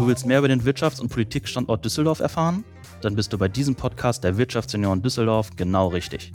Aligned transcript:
Du 0.00 0.06
willst 0.06 0.24
mehr 0.24 0.38
über 0.38 0.48
den 0.48 0.62
Wirtschafts- 0.62 0.98
und 0.98 1.10
Politikstandort 1.10 1.84
Düsseldorf 1.84 2.20
erfahren? 2.20 2.64
Dann 3.02 3.16
bist 3.16 3.34
du 3.34 3.36
bei 3.36 3.48
diesem 3.48 3.74
Podcast 3.74 4.24
der 4.24 4.38
Wirtschaftsunion 4.38 5.02
Düsseldorf 5.02 5.50
genau 5.56 5.88
richtig. 5.88 6.32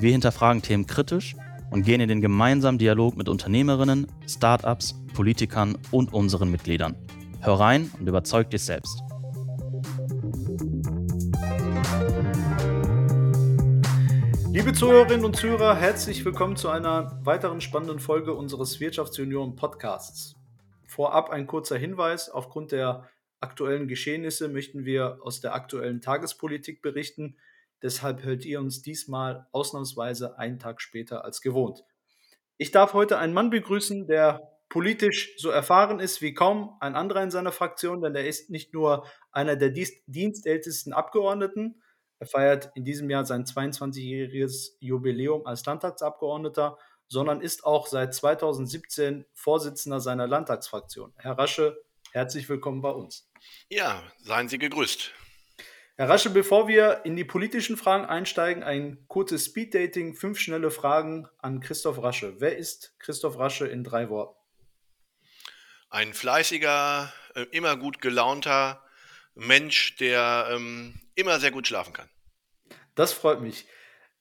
Wir 0.00 0.12
hinterfragen 0.12 0.60
Themen 0.60 0.86
kritisch 0.86 1.34
und 1.70 1.82
gehen 1.82 2.02
in 2.02 2.10
den 2.10 2.20
gemeinsamen 2.20 2.76
Dialog 2.76 3.16
mit 3.16 3.30
Unternehmerinnen, 3.30 4.06
Startups, 4.28 5.00
Politikern 5.14 5.78
und 5.90 6.12
unseren 6.12 6.50
Mitgliedern. 6.50 6.94
Hör 7.40 7.54
rein 7.54 7.90
und 7.98 8.06
überzeug 8.06 8.50
dich 8.50 8.64
selbst. 8.64 9.02
Liebe 14.52 14.74
Zuhörerinnen 14.74 15.24
und 15.24 15.36
Zuhörer, 15.36 15.74
herzlich 15.74 16.22
willkommen 16.26 16.56
zu 16.56 16.68
einer 16.68 17.18
weiteren 17.24 17.62
spannenden 17.62 17.98
Folge 17.98 18.34
unseres 18.34 18.78
Wirtschaftsunion 18.78 19.56
Podcasts. 19.56 20.39
Vorab 21.00 21.30
ein 21.30 21.46
kurzer 21.46 21.78
Hinweis. 21.78 22.28
Aufgrund 22.28 22.72
der 22.72 23.08
aktuellen 23.40 23.88
Geschehnisse 23.88 24.50
möchten 24.50 24.84
wir 24.84 25.16
aus 25.22 25.40
der 25.40 25.54
aktuellen 25.54 26.02
Tagespolitik 26.02 26.82
berichten. 26.82 27.38
Deshalb 27.80 28.22
hört 28.22 28.44
ihr 28.44 28.60
uns 28.60 28.82
diesmal 28.82 29.46
ausnahmsweise 29.50 30.36
einen 30.38 30.58
Tag 30.58 30.82
später 30.82 31.24
als 31.24 31.40
gewohnt. 31.40 31.86
Ich 32.58 32.70
darf 32.70 32.92
heute 32.92 33.16
einen 33.16 33.32
Mann 33.32 33.48
begrüßen, 33.48 34.08
der 34.08 34.42
politisch 34.68 35.32
so 35.38 35.48
erfahren 35.48 36.00
ist 36.00 36.20
wie 36.20 36.34
kaum 36.34 36.76
ein 36.80 36.94
anderer 36.94 37.22
in 37.22 37.30
seiner 37.30 37.52
Fraktion, 37.52 38.02
denn 38.02 38.14
er 38.14 38.26
ist 38.26 38.50
nicht 38.50 38.74
nur 38.74 39.06
einer 39.32 39.56
der 39.56 39.70
dienstältesten 39.70 40.92
Abgeordneten, 40.92 41.80
er 42.20 42.26
feiert 42.26 42.70
in 42.74 42.84
diesem 42.84 43.08
Jahr 43.08 43.24
sein 43.24 43.46
22-jähriges 43.46 44.76
Jubiläum 44.80 45.46
als 45.46 45.64
Landtagsabgeordneter, 45.64 46.76
sondern 47.10 47.40
ist 47.40 47.64
auch 47.64 47.88
seit 47.88 48.14
2017 48.14 49.26
Vorsitzender 49.34 50.00
seiner 50.00 50.28
Landtagsfraktion. 50.28 51.12
Herr 51.16 51.36
Rasche, 51.36 51.82
herzlich 52.12 52.48
willkommen 52.48 52.80
bei 52.82 52.90
uns. 52.90 53.28
Ja, 53.68 54.02
seien 54.20 54.48
Sie 54.48 54.58
gegrüßt. 54.58 55.10
Herr 55.96 56.08
Rasche, 56.08 56.30
bevor 56.30 56.68
wir 56.68 57.02
in 57.04 57.16
die 57.16 57.24
politischen 57.24 57.76
Fragen 57.76 58.04
einsteigen, 58.04 58.62
ein 58.62 59.04
kurzes 59.08 59.46
Speeddating, 59.46 60.14
fünf 60.14 60.38
schnelle 60.38 60.70
Fragen 60.70 61.28
an 61.38 61.60
Christoph 61.60 62.00
Rasche. 62.00 62.36
Wer 62.38 62.56
ist 62.56 62.94
Christoph 63.00 63.38
Rasche 63.38 63.66
in 63.66 63.82
drei 63.82 64.08
Worten? 64.08 64.36
Ein 65.90 66.14
fleißiger, 66.14 67.12
äh, 67.34 67.42
immer 67.50 67.76
gut 67.76 68.00
gelaunter 68.00 68.84
Mensch, 69.34 69.96
der 69.96 70.48
ähm, 70.52 71.00
immer 71.16 71.40
sehr 71.40 71.50
gut 71.50 71.66
schlafen 71.66 71.92
kann. 71.92 72.08
Das 72.94 73.12
freut 73.12 73.40
mich. 73.40 73.66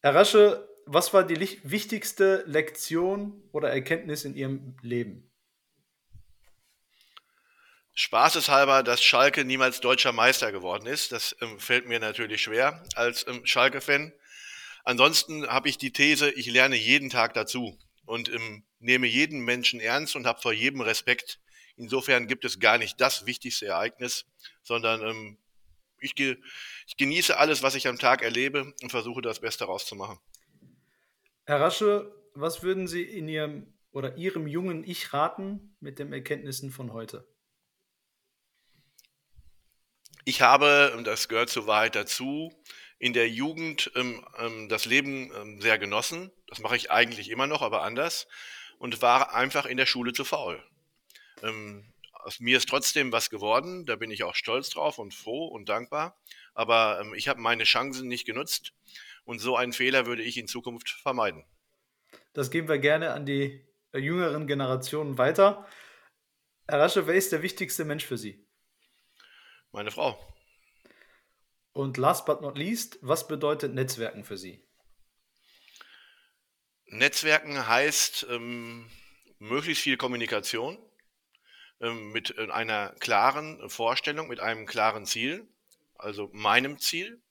Herr 0.01 0.15
Rasche, 0.15 0.68
was 0.91 1.13
war 1.13 1.23
die 1.23 1.39
wichtigste 1.63 2.43
Lektion 2.47 3.43
oder 3.51 3.69
Erkenntnis 3.69 4.25
in 4.25 4.35
Ihrem 4.35 4.75
Leben? 4.81 5.29
Spaßeshalber, 7.93 8.81
dass 8.81 9.03
Schalke 9.03 9.45
niemals 9.45 9.81
deutscher 9.81 10.13
Meister 10.13 10.51
geworden 10.51 10.87
ist. 10.87 11.11
Das 11.11 11.35
ähm, 11.41 11.59
fällt 11.59 11.85
mir 11.85 11.99
natürlich 11.99 12.41
schwer 12.41 12.83
als 12.95 13.27
ähm, 13.27 13.45
Schalke-Fan. 13.45 14.13
Ansonsten 14.83 15.45
habe 15.47 15.69
ich 15.69 15.77
die 15.77 15.91
These, 15.91 16.31
ich 16.31 16.47
lerne 16.47 16.75
jeden 16.75 17.09
Tag 17.11 17.35
dazu 17.35 17.77
und 18.05 18.29
ähm, 18.29 18.63
nehme 18.79 19.05
jeden 19.05 19.41
Menschen 19.41 19.79
ernst 19.79 20.15
und 20.15 20.25
habe 20.25 20.41
vor 20.41 20.53
jedem 20.53 20.81
Respekt. 20.81 21.39
Insofern 21.75 22.25
gibt 22.25 22.45
es 22.45 22.59
gar 22.59 22.79
nicht 22.79 22.99
das 22.99 23.27
wichtigste 23.27 23.67
Ereignis, 23.67 24.25
sondern 24.63 25.01
ähm, 25.01 25.37
ich, 25.99 26.15
ge 26.15 26.37
ich 26.87 26.97
genieße 26.97 27.37
alles, 27.37 27.61
was 27.61 27.75
ich 27.75 27.87
am 27.87 27.99
Tag 27.99 28.23
erlebe 28.23 28.73
und 28.81 28.89
versuche 28.89 29.21
das 29.21 29.41
Beste 29.41 29.65
rauszumachen. 29.65 30.17
Herr 31.49 31.61
Rasche, 31.61 32.15
was 32.35 32.61
würden 32.61 32.87
Sie 32.87 33.01
in 33.01 33.27
Ihrem 33.27 33.73
oder 33.89 34.17
Ihrem 34.17 34.45
jungen 34.45 34.83
Ich 34.83 35.13
raten 35.13 35.75
mit 35.79 35.97
den 35.97 36.13
Erkenntnissen 36.13 36.69
von 36.69 36.93
heute? 36.93 37.27
Ich 40.25 40.43
habe, 40.43 40.93
und 40.95 41.05
das 41.05 41.27
gehört 41.27 41.49
zur 41.49 41.65
Wahrheit 41.65 41.95
dazu, 41.95 42.53
in 42.99 43.13
der 43.13 43.27
Jugend 43.29 43.91
ähm, 43.95 44.23
ähm, 44.37 44.69
das 44.69 44.85
Leben 44.85 45.31
ähm, 45.35 45.59
sehr 45.59 45.79
genossen. 45.79 46.31
Das 46.45 46.59
mache 46.59 46.75
ich 46.75 46.91
eigentlich 46.91 47.31
immer 47.31 47.47
noch, 47.47 47.63
aber 47.63 47.81
anders. 47.81 48.27
Und 48.77 49.01
war 49.01 49.33
einfach 49.33 49.65
in 49.65 49.77
der 49.77 49.87
Schule 49.87 50.13
zu 50.13 50.25
faul. 50.25 50.63
Ähm, 51.41 51.91
aus 52.13 52.39
mir 52.39 52.57
ist 52.57 52.69
trotzdem 52.69 53.11
was 53.11 53.31
geworden. 53.31 53.87
Da 53.87 53.95
bin 53.95 54.11
ich 54.11 54.23
auch 54.23 54.35
stolz 54.35 54.69
drauf 54.69 54.99
und 54.99 55.15
froh 55.15 55.47
und 55.47 55.67
dankbar. 55.67 56.15
Aber 56.53 56.99
ähm, 57.01 57.15
ich 57.15 57.27
habe 57.27 57.41
meine 57.41 57.63
Chancen 57.63 58.07
nicht 58.07 58.27
genutzt. 58.27 58.73
Und 59.29 59.37
so 59.37 59.55
einen 59.55 59.73
Fehler 59.73 60.07
würde 60.07 60.23
ich 60.23 60.37
in 60.37 60.47
Zukunft 60.47 60.89
vermeiden. 60.89 61.45
Das 62.33 62.49
geben 62.49 62.67
wir 62.67 62.79
gerne 62.79 63.11
an 63.11 63.27
die 63.27 63.63
äh, 63.91 63.99
jüngeren 63.99 64.47
Generationen 64.47 65.19
weiter. 65.19 65.67
Herr 66.67 66.79
Rasche, 66.79 67.05
wer 67.05 67.13
ist 67.13 67.31
der 67.31 67.43
wichtigste 67.43 67.85
Mensch 67.85 68.03
für 68.03 68.17
Sie? 68.17 68.43
Meine 69.71 69.91
Frau. 69.91 70.17
Und 71.73 71.97
last 71.97 72.25
but 72.25 72.41
not 72.41 72.57
least, 72.57 72.97
was 73.03 73.27
bedeutet 73.27 73.75
Netzwerken 73.75 74.23
für 74.23 74.35
Sie? 74.35 74.67
Netzwerken 76.87 77.67
heißt 77.67 78.25
ähm, 78.31 78.89
möglichst 79.37 79.83
viel 79.83 79.97
Kommunikation 79.97 80.79
ähm, 81.81 82.11
mit 82.13 82.35
äh, 82.35 82.49
einer 82.49 82.95
klaren 82.99 83.69
Vorstellung, 83.69 84.27
mit 84.27 84.39
einem 84.39 84.65
klaren 84.65 85.05
Ziel, 85.05 85.47
also 85.93 86.31
meinem 86.33 86.79
Ziel 86.79 87.21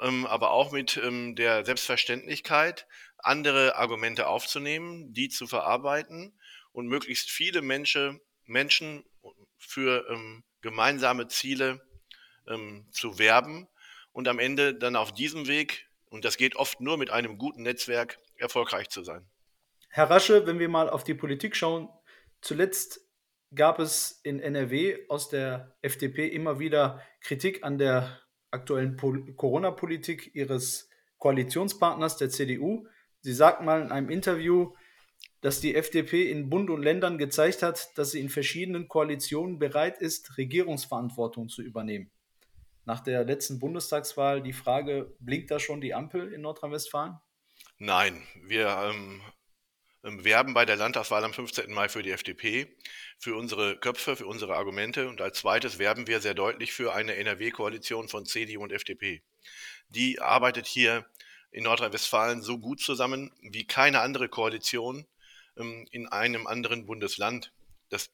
ähm, 0.00 0.26
aber 0.26 0.50
auch 0.50 0.72
mit 0.72 0.96
ähm, 0.96 1.34
der 1.36 1.64
Selbstverständlichkeit, 1.64 2.86
andere 3.18 3.76
Argumente 3.76 4.26
aufzunehmen, 4.28 5.12
die 5.12 5.28
zu 5.28 5.46
verarbeiten 5.46 6.38
und 6.72 6.86
möglichst 6.86 7.30
viele 7.30 7.62
Menschen, 7.62 8.20
Menschen 8.44 9.04
für 9.56 10.08
ähm, 10.08 10.44
gemeinsame 10.60 11.28
Ziele 11.28 11.80
ähm, 12.46 12.86
zu 12.90 13.18
werben 13.18 13.68
und 14.12 14.28
am 14.28 14.38
Ende 14.38 14.74
dann 14.74 14.96
auf 14.96 15.12
diesem 15.12 15.48
Weg, 15.48 15.88
und 16.06 16.24
das 16.24 16.36
geht 16.36 16.56
oft 16.56 16.80
nur 16.80 16.96
mit 16.96 17.10
einem 17.10 17.38
guten 17.38 17.62
Netzwerk, 17.62 18.18
erfolgreich 18.36 18.88
zu 18.88 19.02
sein. 19.02 19.28
Herr 19.90 20.10
Rasche, 20.10 20.46
wenn 20.46 20.58
wir 20.58 20.68
mal 20.68 20.88
auf 20.88 21.02
die 21.02 21.14
Politik 21.14 21.56
schauen, 21.56 21.88
zuletzt 22.40 23.00
gab 23.54 23.78
es 23.78 24.20
in 24.22 24.40
NRW 24.40 24.98
aus 25.08 25.28
der 25.28 25.76
FDP 25.82 26.28
immer 26.28 26.58
wieder 26.58 27.02
Kritik 27.20 27.64
an 27.64 27.78
der 27.78 28.20
aktuellen 28.50 28.96
Corona-Politik 28.96 30.34
ihres 30.34 30.88
Koalitionspartners, 31.18 32.16
der 32.16 32.30
CDU. 32.30 32.86
Sie 33.20 33.32
sagt 33.32 33.62
mal 33.62 33.82
in 33.82 33.92
einem 33.92 34.10
Interview, 34.10 34.72
dass 35.40 35.60
die 35.60 35.74
FDP 35.74 36.30
in 36.30 36.50
Bund 36.50 36.70
und 36.70 36.82
Ländern 36.82 37.18
gezeigt 37.18 37.62
hat, 37.62 37.96
dass 37.96 38.12
sie 38.12 38.20
in 38.20 38.28
verschiedenen 38.28 38.88
Koalitionen 38.88 39.58
bereit 39.58 39.98
ist, 39.98 40.36
Regierungsverantwortung 40.36 41.48
zu 41.48 41.62
übernehmen. 41.62 42.10
Nach 42.84 43.00
der 43.00 43.24
letzten 43.24 43.58
Bundestagswahl 43.58 44.42
die 44.42 44.52
Frage, 44.52 45.14
blinkt 45.20 45.50
da 45.50 45.60
schon 45.60 45.80
die 45.80 45.94
Ampel 45.94 46.32
in 46.32 46.40
Nordrhein-Westfalen? 46.40 47.18
Nein, 47.78 48.22
wir 48.46 48.68
ähm, 48.90 49.20
werben 50.02 50.54
bei 50.54 50.64
der 50.64 50.76
Landtagswahl 50.76 51.24
am 51.24 51.32
15. 51.32 51.72
Mai 51.72 51.88
für 51.88 52.02
die 52.02 52.12
FDP 52.12 52.76
für 53.18 53.36
unsere 53.36 53.76
Köpfe, 53.76 54.16
für 54.16 54.26
unsere 54.26 54.54
Argumente. 54.54 55.08
Und 55.08 55.20
als 55.20 55.38
zweites 55.38 55.78
werben 55.78 56.06
wir 56.06 56.20
sehr 56.20 56.34
deutlich 56.34 56.72
für 56.72 56.94
eine 56.94 57.16
NRW-Koalition 57.16 58.08
von 58.08 58.24
CDU 58.24 58.62
und 58.62 58.72
FDP. 58.72 59.22
Die 59.88 60.20
arbeitet 60.20 60.66
hier 60.66 61.06
in 61.50 61.64
Nordrhein-Westfalen 61.64 62.42
so 62.42 62.58
gut 62.58 62.80
zusammen 62.80 63.32
wie 63.40 63.66
keine 63.66 64.00
andere 64.00 64.28
Koalition 64.28 65.06
ähm, 65.56 65.86
in 65.90 66.06
einem 66.06 66.46
anderen 66.46 66.86
Bundesland. 66.86 67.52
Das 67.88 68.10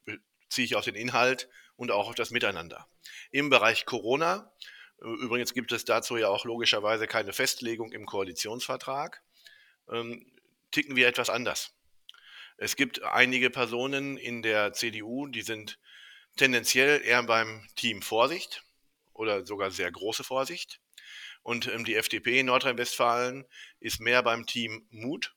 ziehe 0.49 0.65
ich 0.65 0.75
auf 0.75 0.85
den 0.85 0.95
Inhalt 0.95 1.49
und 1.75 1.91
auch 1.91 2.07
auf 2.09 2.15
das 2.15 2.31
Miteinander. 2.31 2.87
Im 3.31 3.49
Bereich 3.49 3.85
Corona, 3.85 4.51
äh, 5.01 5.05
übrigens 5.05 5.53
gibt 5.53 5.71
es 5.71 5.85
dazu 5.85 6.17
ja 6.17 6.29
auch 6.29 6.45
logischerweise 6.45 7.07
keine 7.07 7.33
Festlegung 7.33 7.91
im 7.91 8.05
Koalitionsvertrag, 8.05 9.21
ähm, 9.91 10.25
ticken 10.71 10.95
wir 10.95 11.07
etwas 11.07 11.29
anders. 11.29 11.74
Es 12.57 12.75
gibt 12.75 13.03
einige 13.03 13.49
Personen 13.49 14.17
in 14.17 14.41
der 14.41 14.73
CDU, 14.73 15.27
die 15.27 15.41
sind 15.41 15.79
tendenziell 16.37 17.01
eher 17.03 17.23
beim 17.23 17.67
Team 17.75 18.01
Vorsicht 18.01 18.63
oder 19.13 19.45
sogar 19.45 19.71
sehr 19.71 19.91
große 19.91 20.23
Vorsicht. 20.23 20.79
Und 21.43 21.67
ähm, 21.67 21.85
die 21.85 21.95
FDP 21.95 22.39
in 22.39 22.47
Nordrhein-Westfalen 22.47 23.45
ist 23.79 23.99
mehr 23.99 24.23
beim 24.23 24.45
Team 24.45 24.87
Mut. 24.89 25.35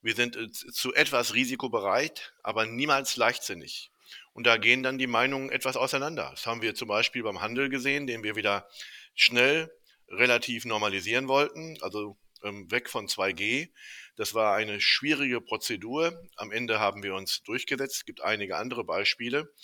Wir 0.00 0.14
sind 0.14 0.36
äh, 0.36 0.50
zu 0.50 0.94
etwas 0.94 1.34
risikobereit, 1.34 2.34
aber 2.42 2.66
niemals 2.66 3.16
leichtsinnig. 3.16 3.90
Und 4.32 4.46
da 4.46 4.56
gehen 4.56 4.82
dann 4.82 4.98
die 4.98 5.06
Meinungen 5.06 5.50
etwas 5.50 5.76
auseinander. 5.76 6.28
Das 6.30 6.46
haben 6.46 6.62
wir 6.62 6.74
zum 6.74 6.88
Beispiel 6.88 7.22
beim 7.22 7.40
Handel 7.40 7.68
gesehen, 7.68 8.06
den 8.06 8.22
wir 8.22 8.36
wieder 8.36 8.68
schnell 9.14 9.70
relativ 10.08 10.64
normalisieren 10.64 11.28
wollten, 11.28 11.76
also 11.82 12.16
ähm, 12.42 12.70
weg 12.70 12.88
von 12.88 13.06
2G. 13.06 13.70
Das 14.18 14.34
war 14.34 14.56
eine 14.56 14.80
schwierige 14.80 15.40
Prozedur. 15.40 16.12
Am 16.34 16.50
Ende 16.50 16.80
haben 16.80 17.04
wir 17.04 17.14
uns 17.14 17.44
durchgesetzt. 17.44 17.98
Es 17.98 18.04
gibt 18.04 18.20
einige 18.20 18.56
andere 18.56 18.82
Beispiele. 18.82 19.54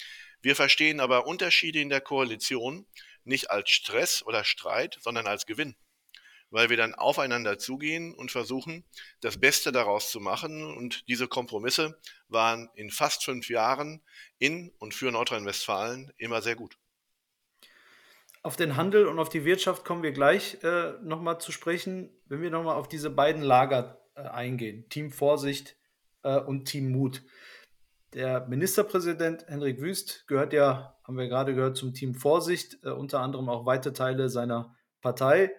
Wir 0.42 0.54
verstehen 0.54 1.00
aber 1.00 1.26
Unterschiede 1.26 1.80
in 1.80 1.88
der 1.88 2.00
Koalition 2.00 2.86
nicht 3.24 3.50
als 3.50 3.70
Stress 3.70 4.22
oder 4.22 4.44
Streit, 4.44 4.96
sondern 5.00 5.26
als 5.26 5.46
Gewinn. 5.46 5.74
weil 6.50 6.70
wir 6.70 6.76
dann 6.76 6.94
aufeinander 6.94 7.58
zugehen 7.58 8.14
und 8.14 8.30
versuchen, 8.30 8.84
das 9.20 9.40
Beste 9.40 9.72
daraus 9.72 10.12
zu 10.12 10.20
machen. 10.20 10.64
Und 10.64 11.08
diese 11.08 11.26
Kompromisse 11.26 12.00
waren 12.28 12.70
in 12.76 12.92
fast 12.92 13.24
fünf 13.24 13.48
Jahren 13.48 14.04
in 14.38 14.70
und 14.78 14.94
für 14.94 15.10
Nordrhein-Westfalen 15.10 16.12
immer 16.16 16.42
sehr 16.42 16.54
gut. 16.54 16.78
Auf 18.42 18.54
den 18.54 18.76
Handel 18.76 19.08
und 19.08 19.18
auf 19.18 19.30
die 19.30 19.44
Wirtschaft 19.44 19.84
kommen 19.84 20.04
wir 20.04 20.12
gleich 20.12 20.62
äh, 20.62 20.92
nochmal 21.02 21.40
zu 21.40 21.50
sprechen, 21.50 22.16
wenn 22.26 22.40
wir 22.40 22.50
nochmal 22.50 22.76
auf 22.76 22.86
diese 22.86 23.10
beiden 23.10 23.42
Lager 23.42 24.03
eingehen. 24.20 24.88
Team 24.88 25.10
Vorsicht 25.10 25.76
äh, 26.22 26.38
und 26.38 26.66
Team 26.66 26.90
Mut. 26.90 27.22
Der 28.14 28.46
Ministerpräsident 28.46 29.46
Henrik 29.48 29.80
Wüst 29.80 30.26
gehört 30.28 30.52
ja, 30.52 30.96
haben 31.02 31.18
wir 31.18 31.28
gerade 31.28 31.54
gehört, 31.54 31.76
zum 31.76 31.94
Team 31.94 32.14
Vorsicht, 32.14 32.78
äh, 32.84 32.90
unter 32.90 33.20
anderem 33.20 33.48
auch 33.48 33.66
weite 33.66 33.92
Teile 33.92 34.28
seiner 34.28 34.76
Partei. 35.00 35.50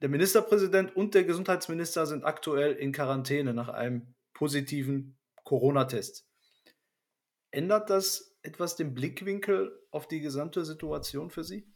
Der 0.00 0.08
Ministerpräsident 0.08 0.94
und 0.94 1.14
der 1.14 1.24
Gesundheitsminister 1.24 2.06
sind 2.06 2.24
aktuell 2.24 2.72
in 2.74 2.92
Quarantäne 2.92 3.54
nach 3.54 3.68
einem 3.68 4.14
positiven 4.34 5.18
Corona-Test. 5.44 6.28
Ändert 7.50 7.90
das 7.90 8.36
etwas 8.42 8.76
den 8.76 8.94
Blickwinkel 8.94 9.76
auf 9.90 10.06
die 10.06 10.20
gesamte 10.20 10.64
Situation 10.64 11.30
für 11.30 11.42
Sie? 11.42 11.66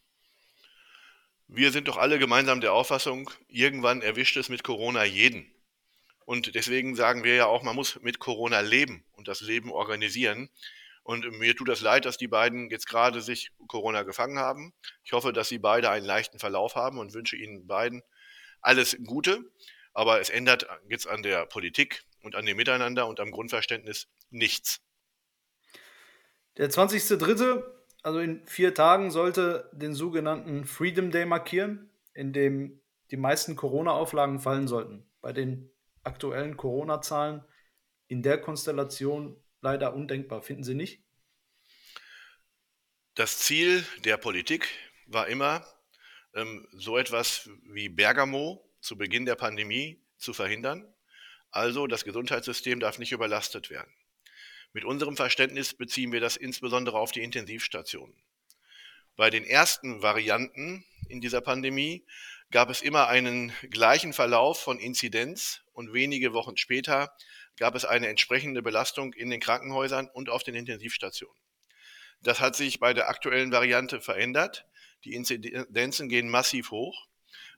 Wir 1.48 1.72
sind 1.72 1.88
doch 1.88 1.96
alle 1.96 2.18
gemeinsam 2.18 2.60
der 2.60 2.74
Auffassung, 2.74 3.30
irgendwann 3.48 4.02
erwischt 4.02 4.36
es 4.36 4.48
mit 4.48 4.62
Corona 4.62 5.04
jeden. 5.04 5.50
Und 6.30 6.54
deswegen 6.54 6.94
sagen 6.94 7.24
wir 7.24 7.34
ja 7.34 7.46
auch, 7.46 7.64
man 7.64 7.74
muss 7.74 8.00
mit 8.02 8.20
Corona 8.20 8.60
leben 8.60 9.02
und 9.16 9.26
das 9.26 9.40
Leben 9.40 9.72
organisieren. 9.72 10.48
Und 11.02 11.28
mir 11.40 11.56
tut 11.56 11.68
das 11.68 11.80
leid, 11.80 12.04
dass 12.04 12.18
die 12.18 12.28
beiden 12.28 12.70
jetzt 12.70 12.88
gerade 12.88 13.20
sich 13.20 13.50
Corona 13.66 14.04
gefangen 14.04 14.38
haben. 14.38 14.72
Ich 15.02 15.12
hoffe, 15.12 15.32
dass 15.32 15.48
sie 15.48 15.58
beide 15.58 15.90
einen 15.90 16.06
leichten 16.06 16.38
Verlauf 16.38 16.76
haben 16.76 16.98
und 16.98 17.14
wünsche 17.14 17.34
ihnen 17.34 17.66
beiden 17.66 18.04
alles 18.60 18.96
Gute. 19.04 19.40
Aber 19.92 20.20
es 20.20 20.30
ändert 20.30 20.68
jetzt 20.88 21.08
an 21.08 21.24
der 21.24 21.46
Politik 21.46 22.04
und 22.22 22.36
an 22.36 22.46
dem 22.46 22.58
Miteinander 22.58 23.08
und 23.08 23.18
am 23.18 23.32
Grundverständnis 23.32 24.06
nichts. 24.30 24.80
Der 26.58 26.70
20.03., 26.70 27.64
also 28.04 28.20
in 28.20 28.46
vier 28.46 28.72
Tagen, 28.72 29.10
sollte 29.10 29.68
den 29.72 29.94
sogenannten 29.94 30.64
Freedom 30.64 31.10
Day 31.10 31.26
markieren, 31.26 31.90
in 32.14 32.32
dem 32.32 32.80
die 33.10 33.16
meisten 33.16 33.56
Corona-Auflagen 33.56 34.38
fallen 34.38 34.68
sollten. 34.68 35.10
Bei 35.20 35.32
den 35.32 35.72
aktuellen 36.02 36.56
Corona-Zahlen 36.56 37.44
in 38.08 38.22
der 38.22 38.40
Konstellation 38.40 39.42
leider 39.60 39.94
undenkbar, 39.94 40.42
finden 40.42 40.64
Sie 40.64 40.74
nicht? 40.74 41.02
Das 43.14 43.38
Ziel 43.38 43.84
der 44.04 44.16
Politik 44.16 44.68
war 45.06 45.28
immer, 45.28 45.66
ähm, 46.34 46.66
so 46.72 46.96
etwas 46.96 47.50
wie 47.64 47.88
Bergamo 47.88 48.64
zu 48.80 48.96
Beginn 48.96 49.26
der 49.26 49.34
Pandemie 49.34 50.02
zu 50.16 50.32
verhindern. 50.32 50.92
Also 51.50 51.86
das 51.86 52.04
Gesundheitssystem 52.04 52.80
darf 52.80 52.98
nicht 52.98 53.12
überlastet 53.12 53.70
werden. 53.70 53.92
Mit 54.72 54.84
unserem 54.84 55.16
Verständnis 55.16 55.74
beziehen 55.74 56.12
wir 56.12 56.20
das 56.20 56.36
insbesondere 56.36 56.98
auf 56.98 57.10
die 57.10 57.22
Intensivstationen. 57.22 58.16
Bei 59.16 59.28
den 59.28 59.44
ersten 59.44 60.00
Varianten 60.02 60.84
in 61.08 61.20
dieser 61.20 61.40
Pandemie 61.40 62.06
gab 62.50 62.70
es 62.70 62.82
immer 62.82 63.08
einen 63.08 63.52
gleichen 63.70 64.12
Verlauf 64.12 64.60
von 64.60 64.78
Inzidenz 64.78 65.62
und 65.72 65.92
wenige 65.92 66.32
Wochen 66.32 66.56
später 66.56 67.14
gab 67.56 67.74
es 67.74 67.84
eine 67.84 68.08
entsprechende 68.08 68.62
Belastung 68.62 69.12
in 69.12 69.30
den 69.30 69.40
Krankenhäusern 69.40 70.08
und 70.12 70.30
auf 70.30 70.42
den 70.42 70.54
Intensivstationen. 70.54 71.36
Das 72.22 72.40
hat 72.40 72.56
sich 72.56 72.80
bei 72.80 72.92
der 72.92 73.08
aktuellen 73.08 73.52
Variante 73.52 74.00
verändert. 74.00 74.66
Die 75.04 75.14
Inzidenzen 75.14 76.08
gehen 76.08 76.28
massiv 76.28 76.70
hoch 76.70 77.06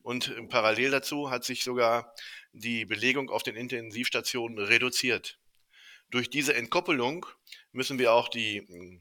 und 0.03 0.49
parallel 0.49 0.91
dazu 0.91 1.31
hat 1.31 1.45
sich 1.45 1.65
sogar 1.65 2.15
die 2.53 2.85
Belegung 2.85 3.31
auf 3.31 3.43
den 3.43 3.57
Intensivstationen 3.57 4.59
reduziert. 4.59 5.39
Durch 6.11 6.29
diese 6.29 6.55
Entkoppelung 6.55 7.27
müssen 7.73 7.99
wir 7.99 8.13
auch 8.13 8.29
die, 8.29 9.01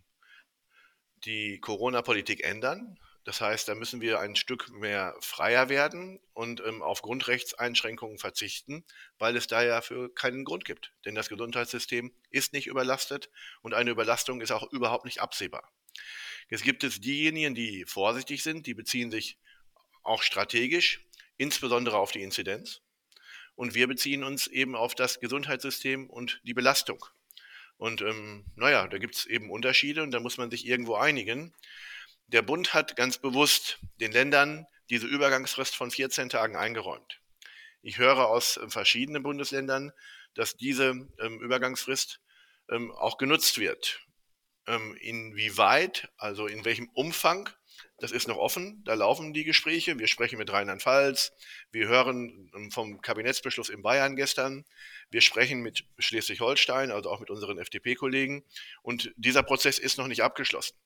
die 1.26 1.60
Corona-Politik 1.60 2.44
ändern. 2.44 2.98
Das 3.24 3.40
heißt, 3.40 3.68
da 3.68 3.76
müssen 3.76 4.02
wir 4.02 4.20
ein 4.20 4.36
Stück 4.36 4.70
mehr 4.70 5.16
freier 5.22 5.70
werden 5.70 6.20
und 6.34 6.62
ähm, 6.66 6.82
auf 6.82 7.04
Grundrechtseinschränkungen 7.04 8.18
verzichten, 8.18 8.84
weil 9.20 9.36
es 9.36 9.46
da 9.46 9.64
ja 9.64 9.82
für 9.82 10.12
keinen 10.14 10.44
Grund 10.44 10.66
gibt. 10.66 10.92
Denn 11.06 11.14
das 11.14 11.30
Gesundheitssystem 11.30 12.12
ist 12.32 12.54
nicht 12.54 12.68
überlastet 12.68 13.30
und 13.62 13.76
eine 13.76 13.92
Überlastung 13.92 14.42
ist 14.42 14.52
auch 14.52 14.72
überhaupt 14.72 15.06
nicht 15.06 15.22
absehbar. 15.22 15.72
Jetzt 16.50 16.64
gibt 16.64 16.84
es 16.84 17.00
diejenigen, 17.00 17.54
die 17.54 17.86
vorsichtig 17.86 18.42
sind, 18.42 18.66
die 18.66 18.74
beziehen 18.74 19.12
sich 19.12 19.38
auch 20.04 20.24
strategisch, 20.24 21.06
insbesondere 21.38 21.98
auf 21.98 22.12
die 22.12 22.24
Inzidenz. 22.24 22.82
Und 23.54 23.76
wir 23.76 23.88
beziehen 23.88 24.24
uns 24.24 24.48
eben 24.48 24.76
auf 24.76 24.96
das 24.96 25.20
Gesundheitssystem 25.20 26.10
und 26.10 26.42
die 26.44 26.56
Belastung. 26.56 27.06
Und 27.78 28.02
ähm, 28.02 28.46
naja, 28.56 28.88
da 28.88 28.98
gibt 28.98 29.16
es 29.16 29.26
eben 29.26 29.52
Unterschiede 29.52 30.04
und 30.04 30.12
da 30.12 30.20
muss 30.20 30.38
man 30.38 30.50
sich 30.50 30.66
irgendwo 30.66 30.96
einigen. 30.96 31.54
Der 32.32 32.42
Bund 32.42 32.74
hat 32.74 32.96
ganz 32.96 33.18
bewusst 33.18 33.80
den 34.00 34.14
Ländern 34.14 34.66
diese 34.90 35.06
Übergangsfrist 35.06 35.76
von 35.76 35.92
14 35.92 36.30
Tagen 36.30 36.56
eingeräumt. 36.56 37.20
Ich 37.82 37.98
höre 37.98 38.28
aus 38.28 38.56
äh, 38.56 38.70
verschiedenen 38.70 39.22
Bundesländern, 39.22 39.92
dass 40.36 40.56
diese 40.56 41.10
ähm, 41.20 41.42
Übergangsfrist 41.42 42.22
ähm, 42.70 42.92
auch 42.92 43.18
genutzt 43.18 43.60
wird. 43.60 44.00
Ähm, 44.66 44.96
inwieweit, 45.02 46.10
also 46.16 46.48
in 46.48 46.64
welchem 46.64 46.88
Umfang, 46.94 47.50
das 47.98 48.14
ist 48.14 48.30
noch 48.30 48.38
offen. 48.38 48.82
Da 48.86 48.94
laufen 48.94 49.34
die 49.34 49.44
Gespräche. 49.44 50.00
Wir 50.00 50.08
sprechen 50.08 50.38
mit 50.38 50.54
Rheinland-Pfalz. 50.54 51.34
Wir 51.72 51.90
hören 51.90 52.50
ähm, 52.56 52.72
vom 52.72 53.02
Kabinettsbeschluss 53.02 53.68
in 53.68 53.82
Bayern 53.82 54.16
gestern. 54.16 54.64
Wir 55.10 55.22
sprechen 55.22 55.62
mit 55.62 55.84
Schleswig-Holstein, 56.00 56.92
also 56.92 57.10
auch 57.10 57.20
mit 57.20 57.30
unseren 57.30 57.58
FDP-Kollegen. 57.58 58.46
Und 58.84 59.12
dieser 59.18 59.44
Prozess 59.44 59.80
ist 59.80 59.98
noch 59.98 60.08
nicht 60.08 60.24
abgeschlossen. 60.24 60.78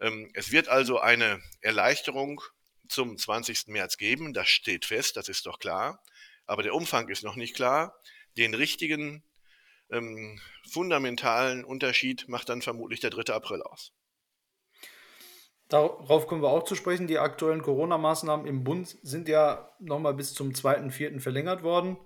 Ähm, 0.00 0.30
es 0.34 0.52
wird 0.52 0.68
also 0.68 1.00
eine 1.00 1.40
Erleichterung 1.60 2.40
zum 2.88 3.16
20. 3.16 3.68
März 3.68 3.96
geben, 3.96 4.32
das 4.32 4.48
steht 4.48 4.84
fest, 4.84 5.16
das 5.16 5.28
ist 5.28 5.46
doch 5.46 5.58
klar. 5.58 6.02
Aber 6.46 6.62
der 6.62 6.74
Umfang 6.74 7.08
ist 7.08 7.24
noch 7.24 7.36
nicht 7.36 7.54
klar. 7.54 7.98
Den 8.36 8.54
richtigen 8.54 9.24
ähm, 9.90 10.40
fundamentalen 10.70 11.64
Unterschied 11.64 12.28
macht 12.28 12.48
dann 12.48 12.62
vermutlich 12.62 13.00
der 13.00 13.10
3. 13.10 13.34
April 13.34 13.62
aus. 13.62 13.92
Darauf 15.68 16.28
kommen 16.28 16.42
wir 16.42 16.50
auch 16.50 16.62
zu 16.62 16.76
sprechen. 16.76 17.08
Die 17.08 17.18
aktuellen 17.18 17.62
Corona-Maßnahmen 17.62 18.46
im 18.46 18.62
Bund 18.62 18.96
sind 19.02 19.28
ja 19.28 19.72
nochmal 19.80 20.14
bis 20.14 20.32
zum 20.32 20.50
2.4. 20.52 21.18
verlängert 21.18 21.64
worden. 21.64 21.96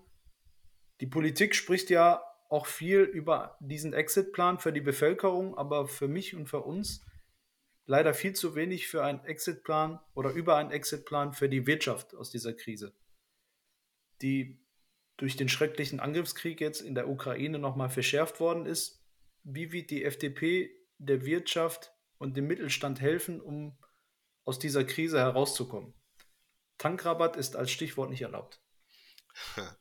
Die 1.01 1.07
Politik 1.07 1.55
spricht 1.55 1.91
ja 1.91 2.23
auch 2.49 2.67
viel 2.67 3.01
über 3.01 3.57
diesen 3.61 3.93
Exit-Plan 3.93 4.59
für 4.59 4.73
die 4.73 4.81
Bevölkerung, 4.81 5.57
aber 5.57 5.87
für 5.87 6.09
mich 6.09 6.35
und 6.35 6.47
für 6.47 6.61
uns 6.63 7.05
leider 7.91 8.15
viel 8.15 8.35
zu 8.35 8.55
wenig 8.55 8.87
für 8.87 9.03
einen 9.03 9.25
Exitplan 9.25 9.99
oder 10.15 10.31
über 10.31 10.57
einen 10.57 10.71
Exitplan 10.71 11.33
für 11.33 11.49
die 11.49 11.67
Wirtschaft 11.67 12.15
aus 12.15 12.31
dieser 12.31 12.53
Krise, 12.53 12.95
die 14.23 14.65
durch 15.17 15.37
den 15.37 15.49
schrecklichen 15.49 15.99
Angriffskrieg 15.99 16.61
jetzt 16.61 16.83
in 16.83 16.95
der 16.95 17.09
Ukraine 17.09 17.59
nochmal 17.59 17.91
verschärft 17.91 18.39
worden 18.39 18.65
ist. 18.65 19.05
Wie 19.43 19.73
wird 19.73 19.91
die 19.91 20.05
FDP 20.05 20.71
der 20.99 21.27
Wirtschaft 21.27 21.93
und 22.19 22.37
dem 22.37 22.47
Mittelstand 22.47 23.01
helfen, 23.01 23.41
um 23.41 23.77
aus 24.45 24.61
dieser 24.61 24.85
Krise 24.85 25.19
herauszukommen? 25.19 25.93
Tankrabatt 26.79 27.37
ist 27.37 27.57
als 27.57 27.73
Stichwort 27.73 28.11
nicht 28.11 28.23
erlaubt. 28.23 28.63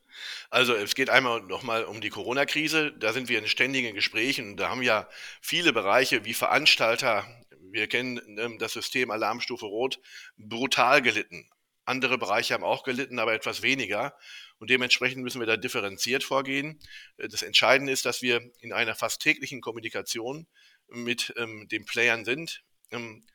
Also 0.49 0.73
es 0.73 0.95
geht 0.95 1.09
einmal 1.09 1.41
nochmal 1.41 1.85
um 1.85 2.01
die 2.01 2.09
Corona-Krise. 2.09 2.91
Da 2.97 3.13
sind 3.13 3.29
wir 3.29 3.39
in 3.39 3.47
ständigen 3.47 3.93
Gesprächen. 3.93 4.57
Da 4.57 4.69
haben 4.69 4.81
ja 4.81 5.07
viele 5.39 5.71
Bereiche 5.71 6.25
wie 6.25 6.33
Veranstalter, 6.33 7.25
wir 7.71 7.87
kennen 7.87 8.37
ähm, 8.39 8.57
das 8.59 8.73
System 8.73 9.11
Alarmstufe 9.11 9.65
Rot 9.65 9.99
brutal 10.37 11.01
gelitten. 11.01 11.49
Andere 11.85 12.17
Bereiche 12.19 12.53
haben 12.53 12.63
auch 12.63 12.83
gelitten, 12.83 13.17
aber 13.17 13.33
etwas 13.33 13.61
weniger. 13.61 14.15
Und 14.59 14.69
dementsprechend 14.69 15.23
müssen 15.23 15.39
wir 15.39 15.47
da 15.47 15.57
differenziert 15.57 16.23
vorgehen. 16.23 16.79
Äh, 17.17 17.27
das 17.27 17.41
Entscheidende 17.41 17.91
ist, 17.91 18.05
dass 18.05 18.21
wir 18.21 18.41
in 18.59 18.73
einer 18.73 18.95
fast 18.95 19.21
täglichen 19.21 19.61
Kommunikation 19.61 20.47
mit 20.87 21.33
ähm, 21.37 21.67
den 21.67 21.85
Playern 21.85 22.25
sind, 22.25 22.63
ähm, 22.91 23.25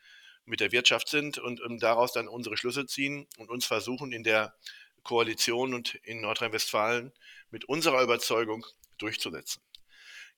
mit 0.44 0.60
der 0.60 0.72
Wirtschaft 0.72 1.08
sind 1.08 1.38
und 1.38 1.60
ähm, 1.60 1.78
daraus 1.78 2.12
dann 2.12 2.28
unsere 2.28 2.56
Schlüsse 2.56 2.86
ziehen 2.86 3.26
und 3.38 3.50
uns 3.50 3.64
versuchen, 3.64 4.12
in 4.12 4.22
der 4.22 4.54
Koalition 5.02 5.74
und 5.74 5.94
in 5.96 6.20
Nordrhein-Westfalen 6.20 7.12
mit 7.50 7.64
unserer 7.66 8.02
Überzeugung 8.02 8.66
durchzusetzen. 8.98 9.62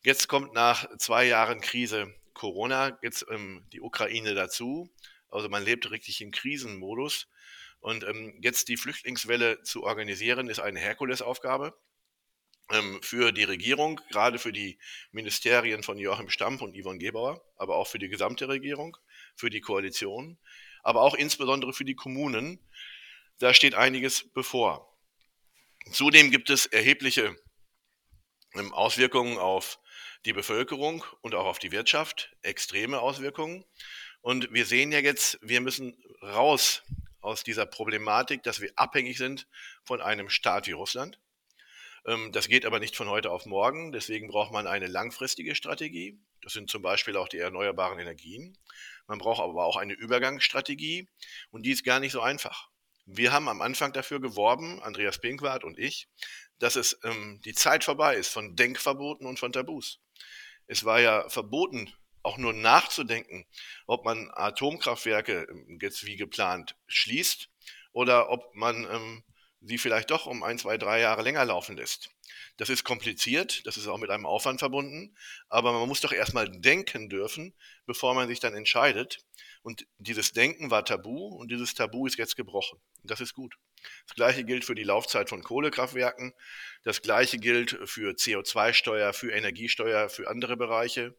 Jetzt 0.03 0.29
kommt 0.29 0.53
nach 0.55 0.89
zwei 0.99 1.25
Jahren 1.25 1.61
Krise 1.61 2.15
Corona 2.37 2.99
jetzt 3.03 3.27
ähm, 3.31 3.67
die 3.73 3.81
Ukraine 3.81 4.35
dazu. 4.35 4.93
Also 5.29 5.49
man 5.49 5.65
lebt 5.65 5.91
richtig 5.91 6.21
im 6.21 6.31
Krisenmodus. 6.31 7.29
Und 7.81 8.05
ähm, 8.05 8.39
jetzt 8.43 8.69
die 8.69 8.77
Flüchtlingswelle 8.77 9.63
zu 9.63 9.83
organisieren, 9.85 10.49
ist 10.49 10.61
eine 10.61 10.79
Herkulesaufgabe 10.79 11.77
ähm, 12.71 13.01
für 13.03 13.33
die 13.33 13.45
Regierung, 13.45 14.01
gerade 14.11 14.39
für 14.39 14.53
die 14.53 14.79
Ministerien 15.13 15.83
von 15.83 15.99
Joachim 15.99 16.29
Stamp 16.29 16.63
und 16.63 16.77
Yvonne 16.77 16.99
Gebauer, 16.99 17.43
aber 17.57 17.77
auch 17.77 17.87
für 17.87 17.99
die 17.99 18.09
gesamte 18.09 18.49
Regierung, 18.49 18.97
für 19.35 19.51
die 19.51 19.61
Koalition, 19.61 20.39
aber 20.83 21.03
auch 21.03 21.15
insbesondere 21.15 21.73
für 21.73 21.85
die 21.85 21.95
Kommunen. 21.95 22.61
Da 23.39 23.55
steht 23.55 23.75
einiges 23.75 24.31
bevor. 24.33 24.95
Zudem 25.93 26.31
gibt 26.31 26.51
es 26.51 26.67
erhebliche 26.67 27.37
ähm, 28.55 28.75
Auswirkungen 28.75 29.39
auf 29.39 29.79
die 30.25 30.33
Bevölkerung 30.33 31.05
und 31.21 31.35
auch 31.35 31.47
auf 31.47 31.59
die 31.59 31.73
Wirtschaft, 31.73 32.35
extreme 32.43 33.01
Auswirkungen. 33.01 33.65
Und 34.21 34.53
wir 34.53 34.67
sehen 34.67 34.93
ja 34.93 34.99
jetzt, 34.99 35.39
wir 35.43 35.61
müssen 35.61 35.97
raus 36.23 36.83
aus 37.21 37.45
dieser 37.45 37.67
Problematik, 37.67 38.43
dass 38.43 38.61
wir 38.61 38.73
abhängig 38.77 39.19
sind 39.19 39.47
von 39.85 40.01
einem 40.01 40.31
Staat 40.31 40.67
wie 40.67 40.73
Russland. 40.73 41.21
Ähm, 42.07 42.33
das 42.33 42.49
geht 42.49 42.65
aber 42.65 42.79
nicht 42.79 42.97
von 42.97 43.09
heute 43.09 43.31
auf 43.31 43.47
morgen. 43.47 43.93
Deswegen 43.93 44.29
braucht 44.29 44.53
man 44.53 44.67
eine 44.67 44.87
langfristige 44.87 45.55
Strategie. 45.55 46.19
Das 46.43 46.53
sind 46.53 46.71
zum 46.71 46.83
Beispiel 46.83 47.17
auch 47.17 47.29
die 47.29 47.39
erneuerbaren 47.39 47.99
Energien. 47.99 48.57
Man 49.07 49.19
braucht 49.19 49.43
aber 49.43 49.65
auch 49.65 49.77
eine 49.77 49.95
Übergangsstrategie 49.95 51.09
und 51.51 51.65
die 51.65 51.73
ist 51.73 51.85
gar 51.85 52.01
nicht 52.01 52.13
so 52.13 52.21
einfach. 52.21 52.69
Wir 53.05 53.33
haben 53.33 53.49
am 53.49 53.63
Anfang 53.63 53.93
dafür 53.93 54.21
geworben, 54.21 54.83
Andreas 54.83 55.19
Pinkwart 55.19 55.63
und 55.65 55.79
ich, 55.79 56.09
dass 56.59 56.77
es 56.77 56.99
ähm, 57.05 57.41
die 57.45 57.55
Zeit 57.55 57.85
vorbei 57.85 58.17
ist 58.17 58.29
von 58.29 58.57
Denkverboten 58.57 59.27
und 59.27 59.39
von 59.39 59.53
Tabus. 59.53 60.01
Es 60.67 60.85
war 60.85 61.01
ja 61.01 61.29
verboten, 61.29 61.93
auch 62.23 62.39
nur 62.39 62.53
nachzudenken, 62.53 63.47
ob 63.87 64.05
man 64.05 64.31
Atomkraftwerke 64.33 65.47
ähm, 65.49 65.79
jetzt 65.81 66.05
wie 66.05 66.17
geplant 66.17 66.77
schließt 66.89 67.49
oder 67.93 68.31
ob 68.31 68.55
man 68.55 68.85
ähm, 68.91 69.25
sie 69.61 69.79
vielleicht 69.79 70.11
doch 70.11 70.27
um 70.27 70.43
ein, 70.43 70.59
zwei, 70.59 70.77
drei 70.77 71.01
Jahre 71.01 71.23
länger 71.23 71.45
laufen 71.45 71.77
lässt. 71.77 72.11
Das 72.57 72.69
ist 72.69 72.85
kompliziert, 72.85 73.67
das 73.67 73.77
ist 73.77 73.87
auch 73.87 73.99
mit 73.99 74.11
einem 74.11 74.27
Aufwand 74.27 74.59
verbunden, 74.59 75.17
aber 75.49 75.73
man 75.73 75.89
muss 75.89 76.01
doch 76.01 76.13
erstmal 76.13 76.51
denken 76.51 77.09
dürfen, 77.09 77.55
bevor 77.87 78.15
man 78.15 78.29
sich 78.29 78.41
dann 78.41 78.55
entscheidet. 78.55 79.25
Und 79.67 79.85
dieses 79.99 80.31
Denken 80.31 80.71
war 80.71 80.85
tabu 80.85 81.27
und 81.27 81.51
dieses 81.51 81.75
Tabu 81.75 82.07
ist 82.07 82.17
jetzt 82.19 82.37
gebrochen. 82.37 82.79
Und 83.03 83.11
das 83.11 83.21
ist 83.21 83.35
gut. 83.35 83.57
Das 84.07 84.15
gleiche 84.15 84.45
gilt 84.45 84.65
für 84.65 84.77
die 84.77 84.85
Laufzeit 84.85 85.29
von 85.29 85.43
Kohlekraftwerken, 85.43 86.35
das 86.85 87.03
gleiche 87.03 87.39
gilt 87.39 87.77
für 87.85 88.13
CO2-Steuer, 88.13 89.13
für 89.13 89.33
Energiesteuer, 89.33 90.09
für 90.09 90.31
andere 90.31 90.57
Bereiche. 90.57 91.17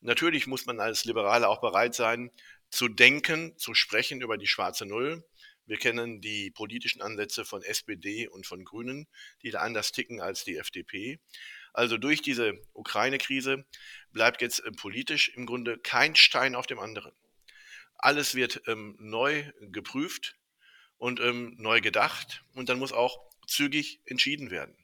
Natürlich 0.00 0.46
muss 0.46 0.64
man 0.64 0.78
als 0.78 1.06
Liberaler 1.06 1.48
auch 1.48 1.60
bereit 1.60 1.96
sein, 1.96 2.30
zu 2.70 2.86
denken, 2.86 3.58
zu 3.58 3.74
sprechen 3.74 4.20
über 4.20 4.38
die 4.38 4.46
schwarze 4.46 4.86
Null. 4.86 5.24
Wir 5.66 5.78
kennen 5.78 6.20
die 6.20 6.52
politischen 6.52 7.02
Ansätze 7.02 7.44
von 7.44 7.64
SPD 7.64 8.28
und 8.28 8.46
von 8.46 8.64
Grünen, 8.64 9.08
die 9.42 9.50
da 9.50 9.58
anders 9.58 9.90
ticken 9.90 10.20
als 10.20 10.44
die 10.44 10.56
FDP. 10.56 11.18
Also 11.72 11.98
durch 11.98 12.22
diese 12.22 12.62
Ukraine-Krise 12.74 13.64
bleibt 14.12 14.40
jetzt 14.40 14.62
politisch 14.76 15.30
im 15.30 15.46
Grunde 15.46 15.78
kein 15.78 16.14
Stein 16.14 16.54
auf 16.54 16.68
dem 16.68 16.78
anderen. 16.78 17.12
Alles 17.98 18.34
wird 18.34 18.62
ähm, 18.66 18.96
neu 18.98 19.44
geprüft 19.60 20.36
und 20.96 21.20
ähm, 21.20 21.54
neu 21.58 21.80
gedacht 21.80 22.44
und 22.54 22.68
dann 22.68 22.78
muss 22.78 22.92
auch 22.92 23.20
zügig 23.46 24.00
entschieden 24.06 24.50
werden. 24.50 24.76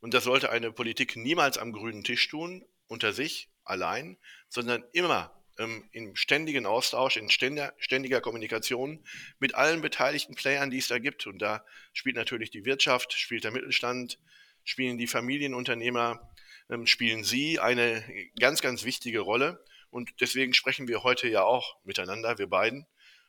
Und 0.00 0.14
das 0.14 0.24
sollte 0.24 0.50
eine 0.50 0.70
Politik 0.70 1.16
niemals 1.16 1.58
am 1.58 1.72
grünen 1.72 2.04
Tisch 2.04 2.28
tun, 2.28 2.64
unter 2.86 3.12
sich 3.12 3.50
allein, 3.64 4.16
sondern 4.48 4.84
immer 4.92 5.34
ähm, 5.58 5.88
im 5.92 6.16
ständigen 6.16 6.66
Austausch, 6.66 7.16
in 7.16 7.30
ständiger, 7.30 7.74
ständiger 7.78 8.20
Kommunikation 8.20 9.04
mit 9.38 9.54
allen 9.54 9.80
beteiligten 9.82 10.34
Playern, 10.34 10.70
die 10.70 10.78
es 10.78 10.88
da 10.88 10.98
gibt. 10.98 11.26
Und 11.26 11.40
da 11.40 11.64
spielt 11.92 12.16
natürlich 12.16 12.50
die 12.50 12.64
Wirtschaft, 12.64 13.12
spielt 13.12 13.44
der 13.44 13.50
Mittelstand, 13.50 14.18
spielen 14.64 14.98
die 14.98 15.06
Familienunternehmer, 15.06 16.32
ähm, 16.70 16.86
spielen 16.86 17.24
Sie 17.24 17.58
eine 17.58 18.04
ganz, 18.38 18.60
ganz 18.62 18.84
wichtige 18.84 19.20
Rolle. 19.20 19.64
Und 19.90 20.20
deswegen 20.20 20.54
sprechen 20.54 20.88
wir 20.88 21.02
heute 21.02 21.28
ja 21.28 21.42
auch 21.42 21.76
miteinander, 21.84 22.38
wir 22.38 22.48
beiden. 22.48 22.86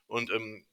Und 0.07 0.29
ähm, 0.31 0.65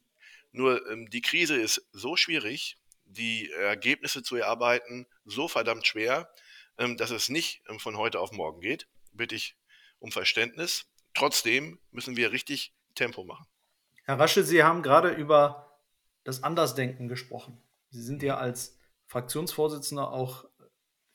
nur 0.52 0.88
ähm, 0.90 1.08
die 1.10 1.20
Krise 1.20 1.56
ist 1.56 1.86
so 1.92 2.16
schwierig, 2.16 2.78
die 3.04 3.50
Ergebnisse 3.50 4.22
zu 4.22 4.36
erarbeiten, 4.36 5.06
so 5.24 5.48
verdammt 5.48 5.86
schwer, 5.86 6.30
ähm, 6.78 6.96
dass 6.96 7.10
es 7.10 7.28
nicht 7.28 7.62
ähm, 7.68 7.78
von 7.78 7.96
heute 7.96 8.20
auf 8.20 8.32
morgen 8.32 8.60
geht. 8.60 8.88
Bitte 9.12 9.34
ich 9.34 9.56
um 9.98 10.12
Verständnis. 10.12 10.86
Trotzdem 11.14 11.78
müssen 11.90 12.16
wir 12.16 12.32
richtig 12.32 12.74
Tempo 12.94 13.24
machen. 13.24 13.46
Herr 14.04 14.18
Rasche, 14.18 14.44
Sie 14.44 14.62
haben 14.62 14.82
gerade 14.82 15.10
über 15.10 15.80
das 16.24 16.42
Andersdenken 16.42 17.08
gesprochen. 17.08 17.62
Sie 17.90 18.02
sind 18.02 18.22
ja 18.22 18.36
als 18.36 18.78
Fraktionsvorsitzender 19.06 20.10
auch, 20.10 20.44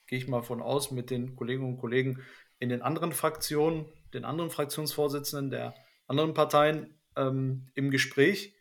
gehe 0.08 0.18
ich 0.18 0.28
mal 0.28 0.44
von 0.44 0.62
aus, 0.62 0.92
mit 0.92 1.10
den 1.10 1.36
Kolleginnen 1.36 1.74
und 1.74 1.78
Kollegen 1.78 2.24
in 2.60 2.70
den 2.70 2.82
anderen 2.82 3.12
Fraktionen, 3.12 3.86
den 4.14 4.26
anderen 4.26 4.50
Fraktionsvorsitzenden 4.50 5.50
der 5.50 5.76
anderen 6.08 6.34
Parteien 6.34 7.00
ähm, 7.16 7.68
im 7.76 7.92
Gespräch. 7.92 8.54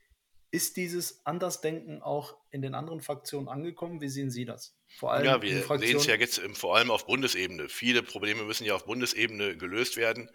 Ist 0.53 0.77
dieses 0.77 1.25
Andersdenken 1.27 2.03
auch 2.03 2.37
in 2.51 2.61
den 2.61 2.75
anderen 2.75 3.01
Fraktionen 3.01 3.49
angekommen? 3.49 4.01
Wie 4.01 4.09
sehen 4.09 4.31
Sie 4.31 4.45
das? 4.45 4.77
Vor 4.89 5.13
allem 5.13 5.25
ja, 5.25 5.41
wir 5.41 5.63
sehen 5.79 5.97
es 5.97 6.07
ja 6.07 6.17
jetzt 6.17 6.41
vor 6.55 6.77
allem 6.77 6.91
auf 6.91 7.07
Bundesebene. 7.07 7.69
Viele 7.69 8.03
Probleme 8.03 8.43
müssen 8.43 8.65
ja 8.65 8.75
auf 8.75 8.85
Bundesebene 8.85 9.57
gelöst 9.57 9.97
werden 9.97 10.29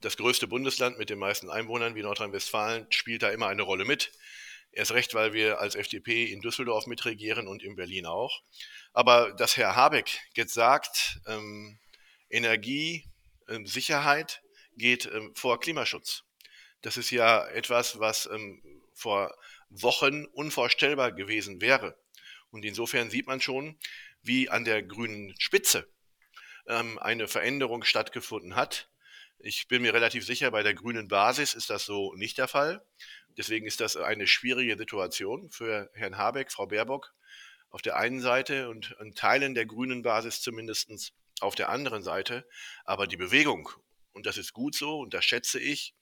das 0.00 0.16
größte 0.16 0.46
Bundesland 0.46 0.98
mit 0.98 1.10
den 1.10 1.18
meisten 1.18 1.50
Einwohnern 1.50 1.94
wie 1.94 2.02
Nordrhein-Westfalen 2.02 2.86
spielt 2.90 3.22
da 3.22 3.30
immer 3.30 3.48
eine 3.48 3.62
Rolle 3.62 3.84
mit. 3.84 4.12
Erst 4.72 4.92
recht, 4.92 5.14
weil 5.14 5.32
wir 5.32 5.58
als 5.58 5.74
FDP 5.74 6.26
in 6.26 6.40
Düsseldorf 6.40 6.86
mitregieren 6.86 7.48
und 7.48 7.62
in 7.62 7.76
Berlin 7.76 8.04
auch. 8.04 8.42
Aber 8.92 9.32
dass 9.32 9.56
Herr 9.56 9.74
Habeck 9.74 10.18
jetzt 10.34 10.52
sagt, 10.52 11.18
ähm, 11.26 11.78
Energiesicherheit 12.28 14.42
ähm, 14.42 14.45
geht 14.76 15.06
ähm, 15.06 15.32
vor 15.34 15.60
Klimaschutz. 15.60 16.24
Das 16.82 16.96
ist 16.96 17.10
ja 17.10 17.46
etwas, 17.48 17.98
was 17.98 18.26
ähm, 18.26 18.62
vor 18.92 19.36
Wochen 19.70 20.24
unvorstellbar 20.26 21.12
gewesen 21.12 21.60
wäre. 21.60 21.98
Und 22.50 22.64
insofern 22.64 23.10
sieht 23.10 23.26
man 23.26 23.40
schon, 23.40 23.78
wie 24.22 24.48
an 24.48 24.64
der 24.64 24.82
grünen 24.82 25.34
Spitze 25.38 25.88
ähm, 26.66 26.98
eine 26.98 27.28
Veränderung 27.28 27.84
stattgefunden 27.84 28.56
hat, 28.56 28.88
ich 29.38 29.68
bin 29.68 29.82
mir 29.82 29.92
relativ 29.92 30.24
sicher, 30.24 30.50
bei 30.50 30.62
der 30.62 30.74
grünen 30.74 31.08
Basis 31.08 31.54
ist 31.54 31.70
das 31.70 31.84
so 31.84 32.14
nicht 32.14 32.38
der 32.38 32.48
Fall. 32.48 32.84
Deswegen 33.36 33.66
ist 33.66 33.80
das 33.80 33.96
eine 33.96 34.26
schwierige 34.26 34.76
Situation 34.78 35.50
für 35.50 35.90
Herrn 35.94 36.16
Habeck, 36.16 36.50
Frau 36.50 36.66
Baerbock 36.66 37.14
auf 37.70 37.82
der 37.82 37.96
einen 37.96 38.20
Seite 38.20 38.70
und 38.70 38.96
in 39.00 39.14
Teilen 39.14 39.54
der 39.54 39.66
grünen 39.66 40.02
Basis 40.02 40.40
zumindest 40.40 41.12
auf 41.40 41.54
der 41.54 41.68
anderen 41.68 42.02
Seite. 42.02 42.48
Aber 42.84 43.06
die 43.06 43.18
Bewegung, 43.18 43.68
und 44.16 44.24
das 44.24 44.38
ist 44.38 44.54
gut 44.54 44.74
so 44.74 44.98
und 44.98 45.12
das 45.12 45.24
schätze 45.24 45.60
ich, 45.60 45.94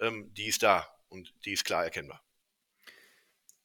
ähm, 0.00 0.32
die 0.32 0.46
ist 0.46 0.62
da 0.62 0.88
und 1.08 1.34
die 1.44 1.52
ist 1.52 1.64
klar 1.64 1.84
erkennbar. 1.84 2.24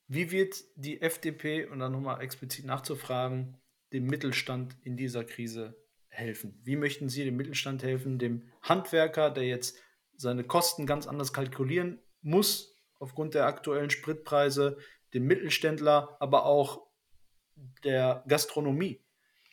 Wie 0.08 0.30
wird 0.30 0.62
die 0.76 1.02
FDP, 1.02 1.66
und 1.66 1.80
dann 1.80 1.94
nochmal 1.94 2.22
explizit 2.22 2.66
nachzufragen, 2.66 3.58
dem 3.94 4.06
Mittelstand 4.06 4.76
in 4.84 4.98
dieser 4.98 5.24
Krise 5.24 5.82
helfen? 6.10 6.60
Wie 6.64 6.76
möchten 6.76 7.08
Sie 7.08 7.24
dem 7.24 7.38
Mittelstand 7.38 7.82
helfen, 7.82 8.20
dem 8.20 8.52
Handwerker, 8.62 9.32
der 9.32 9.46
jetzt 9.46 9.78
seine 10.18 10.44
Kosten 10.44 10.86
ganz 10.86 11.08
anders 11.08 11.32
kalkulieren 11.32 12.02
muss 12.22 12.76
aufgrund 13.00 13.34
der 13.34 13.46
aktuellen 13.46 13.90
Spritpreise, 13.90 14.78
dem 15.14 15.26
Mittelständler, 15.26 16.18
aber 16.20 16.46
auch 16.46 16.88
der 17.84 18.24
Gastronomie, 18.28 19.04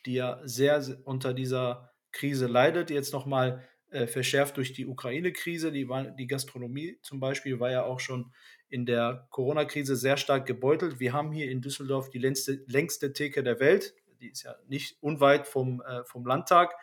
die 0.05 0.13
ja 0.13 0.41
sehr 0.43 0.83
unter 1.05 1.33
dieser 1.33 1.93
Krise 2.11 2.47
leidet, 2.47 2.89
jetzt 2.89 3.13
nochmal 3.13 3.67
äh, 3.91 4.07
verschärft 4.07 4.57
durch 4.57 4.73
die 4.73 4.87
Ukraine-Krise. 4.87 5.71
Die, 5.71 5.87
die 6.17 6.27
Gastronomie 6.27 6.97
zum 7.01 7.19
Beispiel 7.19 7.59
war 7.59 7.71
ja 7.71 7.83
auch 7.83 7.99
schon 7.99 8.33
in 8.67 8.85
der 8.85 9.27
Corona-Krise 9.29 9.95
sehr 9.95 10.17
stark 10.17 10.45
gebeutelt. 10.45 10.99
Wir 10.99 11.13
haben 11.13 11.31
hier 11.31 11.51
in 11.51 11.61
Düsseldorf 11.61 12.09
die 12.09 12.19
längste, 12.19 12.63
längste 12.67 13.13
Theke 13.13 13.43
der 13.43 13.59
Welt 13.59 13.93
die 14.21 14.29
ist 14.29 14.43
ja 14.43 14.55
nicht 14.67 14.97
unweit 15.01 15.47
vom, 15.47 15.81
äh, 15.81 16.03
vom 16.05 16.25
Landtag. 16.25 16.73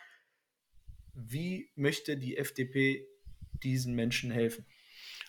Wie 1.15 1.71
möchte 1.75 2.17
die 2.17 2.37
FDP 2.37 3.07
diesen 3.63 3.95
Menschen 3.95 4.31
helfen? 4.31 4.67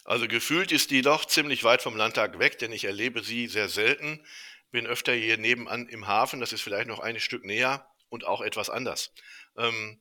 Also 0.04 0.28
gefühlt 0.28 0.72
ist 0.72 0.92
die 0.92 1.02
doch 1.02 1.26
ziemlich 1.26 1.64
weit 1.64 1.82
vom 1.82 1.96
Landtag 1.96 2.40
weg, 2.40 2.58
denn 2.58 2.72
ich 2.72 2.86
erlebe 2.86 3.24
sie 3.24 3.48
sehr 3.48 3.70
selten. 3.70 4.26
Bin 4.72 4.88
öfter 4.88 5.14
hier 5.14 5.38
nebenan 5.38 5.88
im 5.88 6.08
Hafen, 6.08 6.40
das 6.40 6.54
ist 6.54 6.62
vielleicht 6.62 6.88
noch 6.88 7.00
ein 7.00 7.20
Stück 7.20 7.46
näher 7.46 7.88
und 8.10 8.26
auch 8.26 8.42
etwas 8.42 8.70
anders. 8.70 9.14
Ähm, 9.58 10.00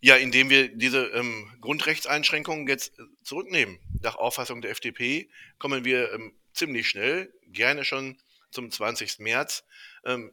ja, 0.00 0.16
indem 0.16 0.50
wir 0.50 0.68
diese 0.68 1.06
ähm, 1.08 1.50
Grundrechtseinschränkungen 1.60 2.66
jetzt 2.68 2.98
äh, 2.98 3.02
zurücknehmen. 3.22 3.78
Nach 4.02 4.16
Auffassung 4.16 4.60
der 4.62 4.70
FDP 4.70 5.28
kommen 5.58 5.84
wir 5.84 6.12
ähm, 6.12 6.34
ziemlich 6.52 6.88
schnell, 6.88 7.32
gerne 7.48 7.84
schon 7.84 8.18
zum 8.50 8.70
20. 8.70 9.18
März, 9.18 9.64
ähm, 10.04 10.32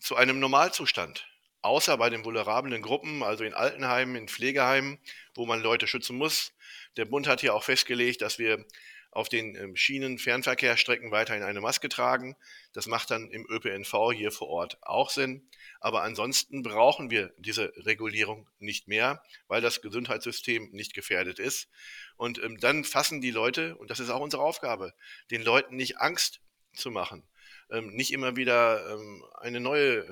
zu 0.00 0.16
einem 0.16 0.40
Normalzustand. 0.40 1.26
Außer 1.60 1.96
bei 1.96 2.10
den 2.10 2.24
vulnerablen 2.24 2.82
Gruppen, 2.82 3.22
also 3.22 3.44
in 3.44 3.54
Altenheimen, 3.54 4.16
in 4.16 4.28
Pflegeheimen, 4.28 4.98
wo 5.34 5.46
man 5.46 5.62
Leute 5.62 5.86
schützen 5.86 6.16
muss. 6.16 6.52
Der 6.96 7.04
Bund 7.04 7.28
hat 7.28 7.40
hier 7.40 7.54
auch 7.54 7.62
festgelegt, 7.62 8.20
dass 8.20 8.38
wir 8.38 8.64
auf 9.12 9.28
den 9.28 9.54
ähm, 9.56 9.76
Schienen 9.76 10.18
Fernverkehrsstrecken 10.18 11.10
weiterhin 11.10 11.42
eine 11.42 11.60
Maske 11.60 11.88
tragen. 11.88 12.34
Das 12.72 12.86
macht 12.86 13.10
dann 13.10 13.30
im 13.30 13.46
ÖPNV 13.48 14.12
hier 14.12 14.32
vor 14.32 14.48
Ort 14.48 14.78
auch 14.80 15.10
Sinn. 15.10 15.46
Aber 15.80 16.02
ansonsten 16.02 16.62
brauchen 16.62 17.10
wir 17.10 17.32
diese 17.36 17.72
Regulierung 17.76 18.48
nicht 18.58 18.88
mehr, 18.88 19.22
weil 19.48 19.60
das 19.60 19.82
Gesundheitssystem 19.82 20.70
nicht 20.72 20.94
gefährdet 20.94 21.38
ist. 21.38 21.68
Und 22.16 22.42
ähm, 22.42 22.58
dann 22.58 22.84
fassen 22.84 23.20
die 23.20 23.30
Leute, 23.30 23.76
und 23.76 23.90
das 23.90 24.00
ist 24.00 24.08
auch 24.08 24.20
unsere 24.20 24.42
Aufgabe, 24.42 24.94
den 25.30 25.42
Leuten 25.42 25.76
nicht 25.76 25.98
Angst 25.98 26.40
zu 26.74 26.90
machen. 26.90 27.22
ähm, 27.70 27.94
nicht 27.94 28.12
immer 28.12 28.36
wieder 28.36 28.98
eine 29.40 29.60
neue 29.60 30.06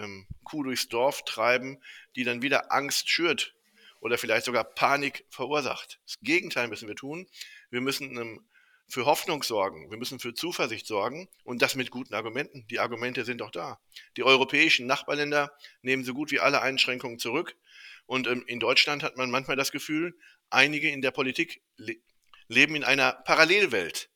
Kuh 0.44 0.62
durchs 0.62 0.88
Dorf 0.88 1.24
treiben, 1.24 1.78
die 2.16 2.24
dann 2.24 2.42
wieder 2.42 2.70
Angst 2.72 3.08
schürt 3.08 3.54
oder 4.00 4.18
vielleicht 4.18 4.44
sogar 4.46 4.64
Panik 4.64 5.24
verursacht. 5.30 6.00
Das 6.06 6.18
Gegenteil 6.20 6.68
müssen 6.68 6.88
wir 6.88 6.96
tun. 6.96 7.26
Wir 7.70 7.80
müssen 7.80 8.18
für 8.90 9.06
Hoffnung 9.06 9.42
sorgen, 9.42 9.90
wir 9.90 9.98
müssen 9.98 10.18
für 10.18 10.34
Zuversicht 10.34 10.86
sorgen 10.86 11.28
und 11.44 11.62
das 11.62 11.74
mit 11.74 11.90
guten 11.90 12.14
Argumenten. 12.14 12.66
Die 12.68 12.80
Argumente 12.80 13.24
sind 13.24 13.40
doch 13.40 13.50
da. 13.50 13.80
Die 14.16 14.24
europäischen 14.24 14.86
Nachbarländer 14.86 15.52
nehmen 15.82 16.04
so 16.04 16.12
gut 16.12 16.30
wie 16.30 16.40
alle 16.40 16.60
Einschränkungen 16.60 17.18
zurück 17.18 17.56
und 18.06 18.26
ähm, 18.26 18.44
in 18.46 18.60
Deutschland 18.60 19.02
hat 19.02 19.16
man 19.16 19.30
manchmal 19.30 19.56
das 19.56 19.72
Gefühl, 19.72 20.18
einige 20.50 20.90
in 20.90 21.02
der 21.02 21.12
Politik 21.12 21.62
le 21.76 21.96
leben 22.48 22.74
in 22.74 22.82
einer 22.82 23.12
Parallelwelt 23.12 24.10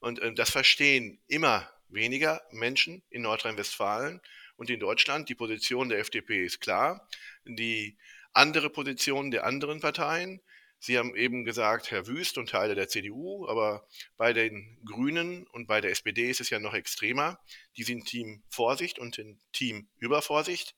und 0.00 0.20
ähm, 0.20 0.34
das 0.34 0.50
verstehen 0.50 1.22
immer 1.28 1.70
weniger 1.88 2.42
Menschen 2.50 3.04
in 3.10 3.22
Nordrhein-Westfalen 3.22 4.20
und 4.56 4.70
in 4.70 4.80
Deutschland. 4.80 5.28
Die 5.28 5.36
Position 5.36 5.88
der 5.88 6.00
FDP 6.00 6.44
ist 6.44 6.60
klar. 6.60 7.08
Die 7.44 7.96
andere 8.32 8.70
Position 8.70 9.30
der 9.30 9.46
anderen 9.46 9.80
Parteien 9.80 10.42
Sie 10.78 10.98
haben 10.98 11.16
eben 11.16 11.44
gesagt, 11.44 11.90
Herr 11.90 12.06
Wüst 12.06 12.38
und 12.38 12.50
Teile 12.50 12.74
der 12.74 12.88
CDU, 12.88 13.46
aber 13.48 13.86
bei 14.16 14.32
den 14.32 14.78
Grünen 14.84 15.46
und 15.48 15.66
bei 15.66 15.80
der 15.80 15.90
SPD 15.90 16.30
ist 16.30 16.40
es 16.40 16.50
ja 16.50 16.58
noch 16.58 16.74
extremer. 16.74 17.38
Die 17.76 17.82
sind 17.82 18.06
Team 18.06 18.42
Vorsicht 18.50 18.98
und 18.98 19.18
in 19.18 19.40
Team 19.52 19.88
Übervorsicht. 19.98 20.76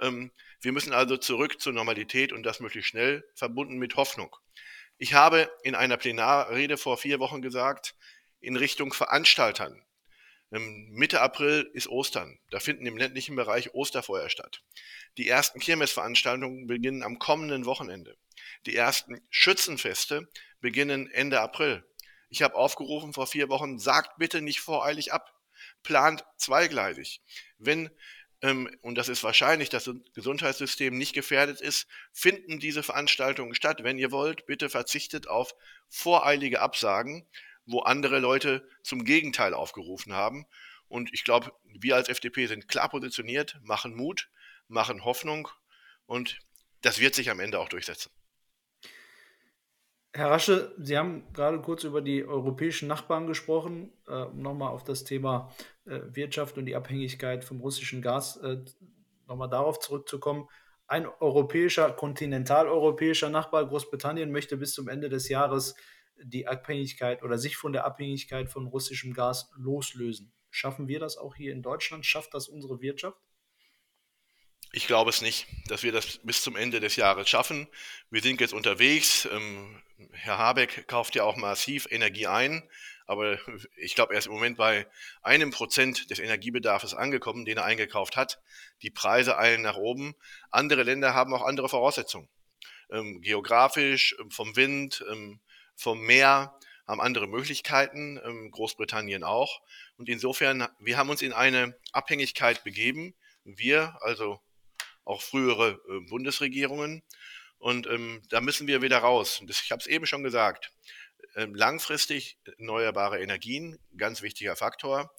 Ähm, 0.00 0.32
wir 0.60 0.72
müssen 0.72 0.92
also 0.92 1.16
zurück 1.16 1.60
zur 1.60 1.72
Normalität 1.72 2.32
und 2.32 2.42
das 2.42 2.60
möglichst 2.60 2.90
schnell, 2.90 3.24
verbunden 3.34 3.78
mit 3.78 3.96
Hoffnung. 3.96 4.34
Ich 4.98 5.14
habe 5.14 5.50
in 5.62 5.74
einer 5.74 5.96
Plenarrede 5.96 6.76
vor 6.76 6.96
vier 6.96 7.18
Wochen 7.18 7.42
gesagt, 7.42 7.94
in 8.40 8.56
Richtung 8.56 8.92
Veranstaltern. 8.92 9.82
Ähm, 10.52 10.88
Mitte 10.90 11.20
April 11.20 11.70
ist 11.72 11.88
Ostern. 11.88 12.38
Da 12.50 12.60
finden 12.60 12.86
im 12.86 12.96
ländlichen 12.96 13.36
Bereich 13.36 13.74
Osterfeuer 13.74 14.28
statt. 14.30 14.62
Die 15.18 15.28
ersten 15.28 15.60
Kirmesveranstaltungen 15.60 16.66
beginnen 16.66 17.02
am 17.02 17.18
kommenden 17.18 17.64
Wochenende. 17.64 18.16
Die 18.64 18.74
ersten 18.74 19.20
Schützenfeste 19.30 20.28
beginnen 20.60 21.10
Ende 21.10 21.40
April. 21.40 21.84
Ich 22.28 22.42
habe 22.42 22.54
aufgerufen 22.54 23.12
vor 23.12 23.26
vier 23.26 23.48
Wochen, 23.48 23.78
sagt 23.78 24.18
bitte 24.18 24.42
nicht 24.42 24.60
voreilig 24.60 25.12
ab. 25.12 25.32
Plant 25.82 26.24
zweigleisig. 26.36 27.22
Wenn, 27.58 27.90
ähm, 28.42 28.68
und 28.82 28.96
das 28.96 29.08
ist 29.08 29.22
wahrscheinlich, 29.22 29.68
dass 29.68 29.84
das 29.84 29.94
Gesundheitssystem 30.14 30.96
nicht 30.96 31.12
gefährdet 31.12 31.60
ist, 31.60 31.86
finden 32.12 32.58
diese 32.58 32.82
Veranstaltungen 32.82 33.54
statt. 33.54 33.82
Wenn 33.82 33.98
ihr 33.98 34.10
wollt, 34.10 34.46
bitte 34.46 34.68
verzichtet 34.68 35.28
auf 35.28 35.54
voreilige 35.88 36.60
Absagen, 36.60 37.26
wo 37.64 37.80
andere 37.80 38.18
Leute 38.18 38.68
zum 38.82 39.04
Gegenteil 39.04 39.54
aufgerufen 39.54 40.12
haben. 40.12 40.46
Und 40.88 41.12
ich 41.12 41.24
glaube, 41.24 41.52
wir 41.64 41.96
als 41.96 42.08
FDP 42.08 42.46
sind 42.46 42.68
klar 42.68 42.88
positioniert, 42.88 43.58
machen 43.62 43.94
Mut, 43.94 44.28
machen 44.68 45.04
Hoffnung 45.04 45.48
und 46.06 46.38
das 46.82 47.00
wird 47.00 47.14
sich 47.14 47.30
am 47.30 47.40
Ende 47.40 47.58
auch 47.58 47.68
durchsetzen. 47.68 48.10
Herr 50.16 50.30
Rasche, 50.30 50.74
Sie 50.78 50.96
haben 50.96 51.30
gerade 51.34 51.60
kurz 51.60 51.84
über 51.84 52.00
die 52.00 52.24
europäischen 52.24 52.88
Nachbarn 52.88 53.26
gesprochen, 53.26 53.92
äh, 54.08 54.22
um 54.22 54.40
nochmal 54.40 54.70
auf 54.70 54.82
das 54.82 55.04
Thema 55.04 55.52
äh, 55.84 56.00
Wirtschaft 56.06 56.56
und 56.56 56.64
die 56.64 56.74
Abhängigkeit 56.74 57.44
vom 57.44 57.60
russischen 57.60 58.00
Gas 58.00 58.38
äh, 58.38 58.64
nochmal 59.26 59.50
darauf 59.50 59.78
zurückzukommen. 59.78 60.48
Ein 60.86 61.06
europäischer, 61.20 61.92
kontinentaleuropäischer 61.92 63.28
Nachbar, 63.28 63.66
Großbritannien, 63.66 64.32
möchte 64.32 64.56
bis 64.56 64.72
zum 64.72 64.88
Ende 64.88 65.10
des 65.10 65.28
Jahres 65.28 65.74
die 66.22 66.48
Abhängigkeit 66.48 67.22
oder 67.22 67.36
sich 67.36 67.58
von 67.58 67.74
der 67.74 67.84
Abhängigkeit 67.84 68.48
von 68.48 68.68
russischem 68.68 69.12
Gas 69.12 69.50
loslösen. 69.58 70.32
Schaffen 70.48 70.88
wir 70.88 70.98
das 70.98 71.18
auch 71.18 71.34
hier 71.34 71.52
in 71.52 71.60
Deutschland? 71.60 72.06
Schafft 72.06 72.32
das 72.32 72.48
unsere 72.48 72.80
Wirtschaft? 72.80 73.20
Ich 74.76 74.86
glaube 74.86 75.08
es 75.08 75.22
nicht, 75.22 75.46
dass 75.68 75.84
wir 75.84 75.90
das 75.90 76.18
bis 76.22 76.42
zum 76.42 76.54
Ende 76.54 76.80
des 76.80 76.96
Jahres 76.96 77.30
schaffen. 77.30 77.66
Wir 78.10 78.20
sind 78.20 78.42
jetzt 78.42 78.52
unterwegs. 78.52 79.26
Ähm, 79.32 79.82
Herr 80.12 80.36
Habeck 80.36 80.86
kauft 80.86 81.14
ja 81.14 81.24
auch 81.24 81.36
massiv 81.36 81.86
Energie 81.90 82.26
ein, 82.26 82.62
aber 83.06 83.38
ich 83.78 83.94
glaube, 83.94 84.12
er 84.12 84.18
ist 84.18 84.26
im 84.26 84.34
Moment 84.34 84.58
bei 84.58 84.86
einem 85.22 85.50
Prozent 85.50 86.10
des 86.10 86.18
Energiebedarfs 86.18 86.92
angekommen, 86.92 87.46
den 87.46 87.56
er 87.56 87.64
eingekauft 87.64 88.18
hat. 88.18 88.38
Die 88.82 88.90
Preise 88.90 89.38
eilen 89.38 89.62
nach 89.62 89.78
oben. 89.78 90.14
Andere 90.50 90.82
Länder 90.82 91.14
haben 91.14 91.32
auch 91.32 91.46
andere 91.46 91.70
Voraussetzungen. 91.70 92.28
Ähm, 92.90 93.22
geografisch, 93.22 94.14
ähm, 94.20 94.30
vom 94.30 94.56
Wind, 94.56 95.02
vom 95.74 96.00
Meer 96.02 96.54
haben 96.86 97.00
andere 97.00 97.26
Möglichkeiten, 97.26 98.50
Großbritannien 98.50 99.24
auch. 99.24 99.62
Und 99.96 100.10
insofern, 100.10 100.68
wir 100.80 100.98
haben 100.98 101.08
uns 101.08 101.22
in 101.22 101.32
eine 101.32 101.74
Abhängigkeit 101.92 102.62
begeben. 102.62 103.14
Wir, 103.44 103.96
also 104.02 104.38
auch 105.06 105.22
frühere 105.22 105.80
äh, 105.88 106.00
Bundesregierungen. 106.08 107.02
Und 107.58 107.86
ähm, 107.86 108.22
da 108.28 108.42
müssen 108.42 108.66
wir 108.66 108.82
wieder 108.82 108.98
raus. 108.98 109.40
Das, 109.46 109.62
ich 109.62 109.72
habe 109.72 109.80
es 109.80 109.86
eben 109.86 110.06
schon 110.06 110.22
gesagt. 110.22 110.72
Ähm, 111.34 111.54
langfristig 111.54 112.38
erneuerbare 112.58 113.20
Energien, 113.20 113.78
ganz 113.96 114.20
wichtiger 114.20 114.56
Faktor. 114.56 115.14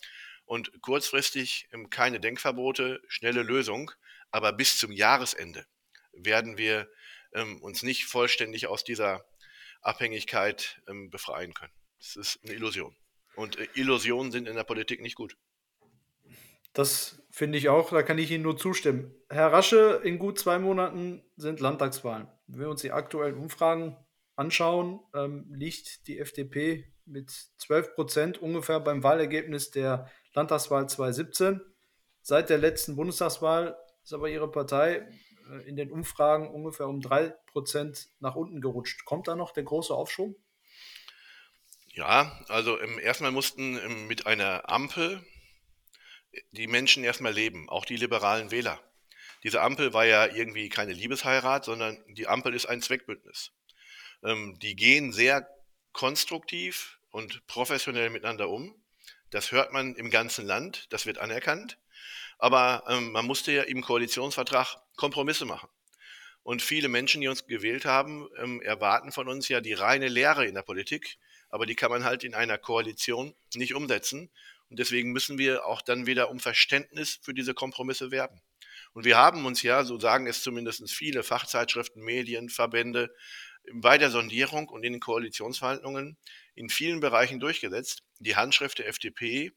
Und 0.46 0.72
kurzfristig 0.82 1.68
ähm, 1.74 1.90
keine 1.90 2.20
Denkverbote, 2.20 3.02
schnelle 3.08 3.42
Lösung. 3.42 3.92
Aber 4.30 4.54
bis 4.54 4.78
zum 4.78 4.92
Jahresende 4.92 5.66
werden 6.12 6.58
wir 6.58 6.90
ähm, 7.34 7.62
uns 7.62 7.82
nicht 7.82 8.06
vollständig 8.06 8.68
aus 8.68 8.84
dieser 8.84 9.26
Abhängigkeit 9.82 10.82
ähm, 10.88 11.10
befreien 11.10 11.54
können. 11.54 11.74
Das 12.00 12.16
ist 12.16 12.40
eine 12.44 12.54
Illusion. 12.54 12.96
Und 13.36 13.58
äh, 13.58 13.68
Illusionen 13.74 14.32
sind 14.32 14.48
in 14.48 14.56
der 14.56 14.64
Politik 14.64 15.02
nicht 15.02 15.16
gut. 15.16 15.38
Das 16.74 17.20
finde 17.38 17.60
ich 17.60 17.70
auch, 17.70 17.92
da 17.92 18.02
kann 18.02 18.18
ich 18.18 18.32
Ihnen 18.32 18.42
nur 18.42 18.58
zustimmen. 18.58 19.14
Herr 19.30 19.54
Rasche, 19.54 20.02
in 20.04 20.18
gut 20.18 20.40
zwei 20.40 20.58
Monaten 20.58 21.24
sind 21.36 21.60
Landtagswahlen. 21.60 22.28
Wenn 22.48 22.62
wir 22.62 22.70
uns 22.70 22.82
die 22.82 22.92
aktuellen 22.92 23.38
Umfragen 23.38 23.96
anschauen, 24.36 25.00
ähm, 25.14 25.46
liegt 25.54 26.08
die 26.08 26.18
FDP 26.18 26.92
mit 27.06 27.30
12 27.60 27.94
Prozent 27.94 28.38
ungefähr 28.42 28.80
beim 28.80 29.04
Wahlergebnis 29.04 29.70
der 29.70 30.10
Landtagswahl 30.34 30.90
2017. 30.90 31.62
Seit 32.24 32.50
der 32.50 32.58
letzten 32.58 32.96
Bundestagswahl 32.96 33.78
ist 34.04 34.14
aber 34.14 34.30
Ihre 34.30 34.50
Partei 34.50 35.08
äh, 35.52 35.70
in 35.70 35.76
den 35.76 35.92
Umfragen 35.92 36.50
ungefähr 36.50 36.88
um 36.88 37.02
drei 37.02 37.36
Prozent 37.52 38.10
nach 38.20 38.36
unten 38.36 38.62
gerutscht. 38.62 39.06
Kommt 39.06 39.28
da 39.28 39.36
noch 39.36 39.52
der 39.52 39.64
große 39.64 39.94
Aufschwung? 39.94 40.36
Ja, 41.90 42.40
also 42.48 42.80
ähm, 42.80 42.98
erstmal 43.00 43.32
mussten 43.32 43.78
ähm, 43.78 44.08
mit 44.08 44.26
einer 44.26 44.72
Ampel 44.72 45.22
die 46.52 46.68
Menschen 46.68 47.04
erstmal 47.04 47.34
leben, 47.34 47.70
auch 47.70 47.86
die 47.86 47.98
liberalen 47.98 48.52
Wähler. 48.52 48.80
Diese 49.44 49.62
Ampel 49.62 49.94
war 49.94 50.06
ja 50.06 50.26
irgendwie 50.26 50.70
keine 50.70 50.94
Liebesheirat, 50.94 51.66
sondern 51.66 52.04
die 52.08 52.28
Ampel 52.28 52.54
ist 52.54 52.66
ein 52.66 52.82
Zweckbündnis. 52.82 53.52
Ähm, 54.24 54.58
die 54.60 54.76
gehen 54.76 55.12
sehr 55.14 55.48
konstruktiv 55.94 57.00
und 57.12 57.46
professionell 57.48 58.10
miteinander 58.10 58.50
um. 58.50 58.76
Das 59.30 59.52
hört 59.52 59.74
man 59.74 59.96
im 59.96 60.10
ganzen 60.10 60.46
Land, 60.46 60.88
das 60.92 61.06
wird 61.06 61.18
anerkannt. 61.18 61.78
Aber 62.40 62.84
ähm, 62.88 63.12
man 63.12 63.26
musste 63.26 63.52
ja 63.52 63.64
im 63.64 63.82
Koalitionsvertrag 63.82 64.78
Kompromisse 64.96 65.46
machen. 65.46 65.70
Und 66.44 66.62
viele 66.62 66.88
Menschen, 66.88 67.22
die 67.22 67.28
uns 67.28 67.46
gewählt 67.46 67.86
haben, 67.86 68.30
ähm, 68.38 68.62
erwarten 68.62 69.12
von 69.12 69.28
uns 69.28 69.50
ja 69.50 69.60
die 69.60 69.74
reine 69.74 70.08
Lehre 70.08 70.46
in 70.46 70.56
der 70.56 70.62
Politik. 70.62 71.18
Aber 71.50 71.66
die 71.66 71.76
kann 71.76 71.92
man 71.92 72.04
halt 72.04 72.24
in 72.24 72.36
einer 72.36 72.58
Koalition 72.58 73.36
nicht 73.56 73.74
umsetzen. 73.74 74.30
Und 74.70 74.80
deswegen 74.80 75.12
müssen 75.12 75.38
wir 75.38 75.66
auch 75.66 75.82
dann 75.82 76.06
wieder 76.08 76.30
um 76.30 76.40
Verständnis 76.40 77.20
für 77.22 77.34
diese 77.34 77.54
Kompromisse 77.54 78.12
werben. 78.12 78.42
Und 78.94 79.06
wir 79.06 79.18
haben 79.18 79.46
uns 79.46 79.62
ja, 79.62 79.84
so 79.84 80.00
sagen 80.00 80.28
es 80.28 80.42
zumindest 80.42 80.90
viele 80.92 81.24
Fachzeitschriften, 81.24 82.04
Medien, 82.04 82.50
Verbände, 82.50 83.14
bei 83.74 83.98
der 83.98 84.10
Sondierung 84.10 84.70
und 84.70 84.84
in 84.84 84.94
den 84.94 85.02
Koalitionsverhandlungen 85.02 86.18
in 86.56 86.70
vielen 86.70 87.00
Bereichen 87.00 87.40
durchgesetzt. 87.40 88.04
Die 88.20 88.36
Handschrift 88.36 88.80
der 88.80 88.88
FDP, 88.88 89.52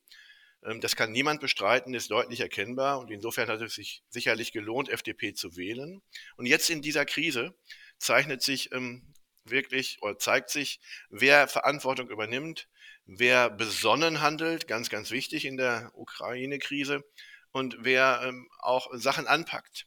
ähm, 0.65 0.81
das 0.81 0.97
kann 0.97 1.13
niemand 1.13 1.41
bestreiten, 1.41 1.95
ist 1.95 2.11
deutlich 2.11 2.41
erkennbar 2.41 2.99
und 2.99 3.11
insofern 3.11 3.49
hat 3.49 3.61
es 3.63 3.75
sich 3.75 4.03
sicherlich 4.09 4.53
gelohnt, 4.53 4.89
FDP 4.89 5.33
zu 5.35 5.57
wählen. 5.57 6.03
Und 6.37 6.47
jetzt 6.47 6.71
in 6.71 6.83
dieser 6.83 7.05
Krise 7.05 7.55
zeichnet 7.99 8.43
sich 8.43 8.73
ähm, 8.73 9.15
wirklich 9.45 9.99
oder 10.03 10.19
zeigt 10.19 10.51
sich, 10.51 10.81
wer 11.09 11.49
Verantwortung 11.49 12.11
übernimmt, 12.11 12.69
wer 13.13 13.51
besonnen 13.51 14.21
handelt, 14.21 14.69
ganz, 14.69 14.89
ganz 14.89 15.11
wichtig 15.11 15.45
in 15.45 15.57
der 15.57 15.91
Ukraine-Krise, 15.95 17.03
und 17.53 17.77
wer 17.81 18.21
ähm, 18.23 18.49
auch 18.61 18.89
Sachen 18.93 19.27
anpackt. 19.27 19.87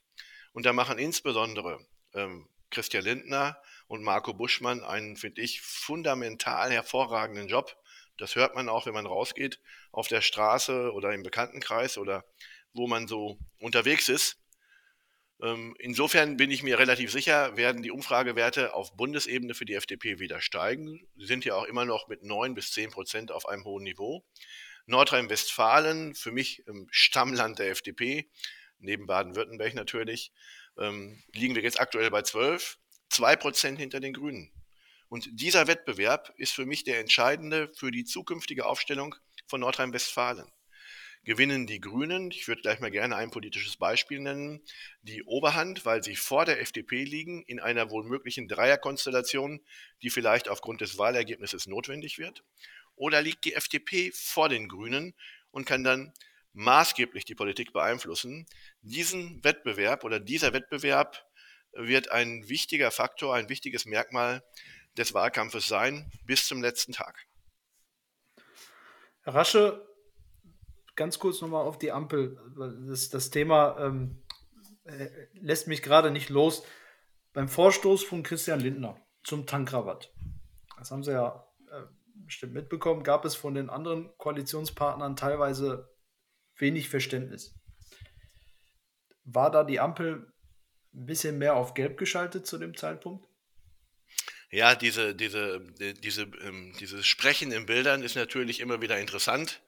Und 0.52 0.66
da 0.66 0.74
machen 0.74 1.00
insbesondere 1.00 1.80
ähm, 2.14 2.50
Christian 2.70 3.04
Lindner 3.04 3.58
und 3.88 4.04
Marco 4.04 4.34
Buschmann 4.34 4.84
einen, 4.84 5.16
finde 5.16 5.42
ich, 5.42 5.62
fundamental 5.62 6.72
hervorragenden 6.72 7.48
Job. 7.48 7.78
Das 8.18 8.36
hört 8.36 8.56
man 8.56 8.68
auch, 8.68 8.86
wenn 8.86 8.94
man 8.94 9.06
rausgeht 9.06 9.60
auf 9.92 10.08
der 10.08 10.22
Straße 10.22 10.92
oder 10.92 11.14
im 11.14 11.24
Bekanntenkreis 11.24 11.98
oder 11.98 12.26
wo 12.74 12.88
man 12.88 13.08
so 13.08 13.40
unterwegs 13.60 14.10
ist. 14.10 14.43
Ähm, 15.44 15.76
insofern 15.78 16.38
bin 16.38 16.52
ich 16.52 16.64
mir 16.64 16.80
relativ 16.80 17.12
sicher, 17.12 17.58
werden 17.58 17.84
die 17.84 17.92
Umfragewerte 17.92 18.74
auf 18.74 18.96
Bundesebene 18.96 19.54
für 19.54 19.66
die 19.66 19.74
FDP 19.74 20.20
wieder 20.20 20.40
steigen. 20.40 21.06
Sie 21.18 21.26
sind 21.26 21.44
ja 21.44 21.56
auch 21.56 21.66
immer 21.66 21.84
noch 21.84 22.08
mit 22.08 22.24
9 22.24 22.56
bis 22.56 22.72
10 22.72 22.92
Prozent 22.92 23.32
auf 23.32 23.46
einem 23.50 23.66
hohen 23.66 23.84
Niveau. 23.84 24.26
Nordrhein-Westfalen, 24.86 26.16
für 26.16 26.32
mich 26.32 26.66
im 26.66 26.88
Stammland 26.92 27.60
der 27.60 27.72
FDP, 27.72 28.30
neben 28.80 29.06
Baden-Württemberg 29.06 29.74
natürlich, 29.74 30.32
ähm, 30.78 31.22
liegen 31.34 31.56
wir 31.56 31.62
jetzt 31.62 31.80
aktuell 31.80 32.10
bei 32.10 32.22
12, 32.22 32.78
2 33.10 33.36
Prozent 33.36 33.80
hinter 33.80 34.00
den 34.00 34.14
Grünen. 34.14 34.50
Und 35.10 35.28
dieser 35.34 35.68
Wettbewerb 35.68 36.34
ist 36.38 36.54
für 36.54 36.66
mich 36.66 36.86
der 36.86 37.00
entscheidende 37.00 37.70
für 37.76 37.92
die 37.92 38.06
zukünftige 38.06 38.66
Aufstellung 38.66 39.14
von 39.46 39.60
Nordrhein-Westfalen. 39.60 40.50
Gewinnen 41.26 41.68
die 41.68 41.80
Grünen, 41.80 42.32
ich 42.32 42.48
würde 42.48 42.62
gleich 42.62 42.80
mal 42.82 42.92
gerne 42.92 43.16
ein 43.16 43.32
politisches 43.32 43.78
Beispiel 43.78 44.20
nennen, 44.20 44.62
die 45.04 45.24
Oberhand, 45.24 45.86
weil 45.86 46.04
sie 46.04 46.18
vor 46.18 46.44
der 46.44 46.60
FDP 46.60 47.04
liegen, 47.06 47.44
in 47.44 47.60
einer 47.62 47.90
wohl 47.90 48.04
möglichen 48.04 48.48
Dreierkonstellation, 48.50 49.62
die 50.02 50.10
vielleicht 50.10 50.50
aufgrund 50.50 50.82
des 50.82 50.98
Wahlergebnisses 50.98 51.66
notwendig 51.68 52.18
wird? 52.18 52.44
Oder 52.96 53.22
liegt 53.22 53.46
die 53.46 53.54
FDP 53.54 54.12
vor 54.14 54.50
den 54.50 54.68
Grünen 54.68 55.14
und 55.52 55.66
kann 55.66 55.84
dann 55.84 56.14
maßgeblich 56.54 57.26
die 57.26 57.36
Politik 57.36 57.74
beeinflussen. 57.74 58.46
Diesen 58.82 59.44
Wettbewerb 59.44 60.04
oder 60.04 60.20
dieser 60.20 60.54
Wettbewerb 60.54 61.26
wird 61.72 62.12
ein 62.12 62.48
wichtiger 62.48 62.92
Faktor, 62.92 63.36
ein 63.36 63.50
wichtiges 63.50 63.86
Merkmal 63.86 64.44
des 64.98 65.14
Wahlkampfes 65.14 65.68
sein 65.68 66.12
bis 66.26 66.48
zum 66.48 66.62
letzten 66.62 66.92
Tag. 66.92 67.26
Herr 69.24 69.36
Rasche, 69.36 69.93
ganz 70.96 71.20
kurz 71.20 71.42
nochmal 71.42 71.66
auf 71.66 71.78
die 71.78 71.92
Ampel. 71.92 72.38
Das, 72.88 73.10
das 73.10 73.30
Thema 73.30 73.78
ähm, 73.80 74.24
äh, 74.84 75.08
lässt 75.34 75.68
mich 75.68 75.82
gerade 75.82 76.12
nicht 76.12 76.30
los. 76.30 76.64
Beim 77.34 77.48
Vorstoß 77.48 78.04
von 78.04 78.24
Christian 78.24 78.60
Lindner 78.60 79.00
zum 79.24 79.48
Tankrabatt, 79.48 80.14
das 80.78 80.92
haben 80.92 81.04
Sie 81.04 81.12
ja 81.12 81.48
äh, 81.72 81.82
bestimmt 82.26 82.54
mitbekommen, 82.54 83.04
gab 83.04 83.26
es 83.26 83.36
von 83.36 83.56
den 83.56 83.70
anderen 83.70 84.16
Koalitionspartnern 84.18 85.16
teilweise 85.16 85.90
wenig 86.58 86.90
Verständnis. 86.90 87.56
War 89.24 89.50
da 89.50 89.64
die 89.64 89.80
Ampel 89.80 90.32
ein 90.94 91.06
bisschen 91.06 91.38
mehr 91.38 91.56
auf 91.56 91.74
Gelb 91.74 91.98
geschaltet 91.98 92.46
zu 92.46 92.58
dem 92.58 92.76
Zeitpunkt? 92.76 93.28
Ja, 94.52 94.76
diese, 94.76 95.16
diese, 95.16 95.62
diese, 96.04 96.24
ähm, 96.42 96.76
dieses 96.80 97.08
Sprechen 97.08 97.52
in 97.52 97.66
Bildern 97.66 98.04
ist 98.04 98.16
natürlich 98.16 98.60
immer 98.60 98.82
wieder 98.82 99.00
interessant. 99.00 99.64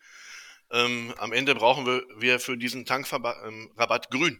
Ähm, 0.72 1.14
am 1.18 1.32
Ende 1.32 1.56
brauchen 1.56 1.86
wir, 1.86 2.04
wir 2.18 2.40
für 2.40 2.58
diesen 2.58 2.86
Tankrabatt 2.86 4.10
grün. 4.10 4.40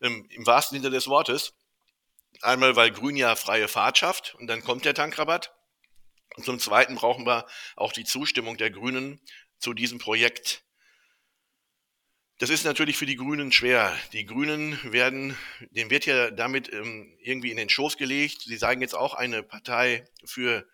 Ähm, 0.00 0.26
Im 0.30 0.46
wahrsten 0.46 0.78
Sinne 0.78 0.90
des 0.90 1.08
Wortes. 1.08 1.54
Einmal, 2.42 2.76
weil 2.76 2.90
grün 2.90 3.16
ja 3.16 3.36
freie 3.36 3.68
Fahrt 3.68 3.98
schafft 3.98 4.34
und 4.36 4.46
dann 4.46 4.62
kommt 4.62 4.84
der 4.84 4.94
Tankrabatt. 4.94 5.52
Und 6.36 6.44
zum 6.44 6.58
Zweiten 6.58 6.94
brauchen 6.94 7.26
wir 7.26 7.46
auch 7.76 7.92
die 7.92 8.04
Zustimmung 8.04 8.56
der 8.56 8.70
Grünen 8.70 9.20
zu 9.58 9.74
diesem 9.74 9.98
Projekt. 9.98 10.64
Das 12.38 12.48
ist 12.48 12.64
natürlich 12.64 12.96
für 12.96 13.04
die 13.04 13.16
Grünen 13.16 13.52
schwer. 13.52 13.94
Die 14.14 14.24
Grünen 14.24 14.78
werden, 14.90 15.36
dem 15.72 15.90
wird 15.90 16.06
ja 16.06 16.30
damit 16.30 16.72
ähm, 16.72 17.14
irgendwie 17.20 17.50
in 17.50 17.58
den 17.58 17.68
Schoß 17.68 17.98
gelegt. 17.98 18.42
Sie 18.42 18.56
sagen 18.56 18.80
jetzt 18.80 18.94
auch 18.94 19.12
eine 19.12 19.42
Partei 19.42 20.08
für, 20.24 20.66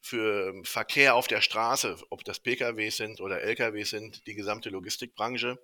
für 0.00 0.54
Verkehr 0.64 1.14
auf 1.14 1.28
der 1.28 1.40
Straße, 1.40 1.98
ob 2.10 2.24
das 2.24 2.40
Pkw 2.40 2.88
sind 2.90 3.20
oder 3.20 3.42
Lkw 3.42 3.82
sind, 3.84 4.26
die 4.26 4.34
gesamte 4.34 4.70
Logistikbranche. 4.70 5.58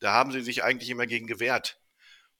Da 0.00 0.12
haben 0.12 0.30
sie 0.30 0.42
sich 0.42 0.62
eigentlich 0.62 0.90
immer 0.90 1.06
gegen 1.06 1.26
gewehrt. 1.26 1.80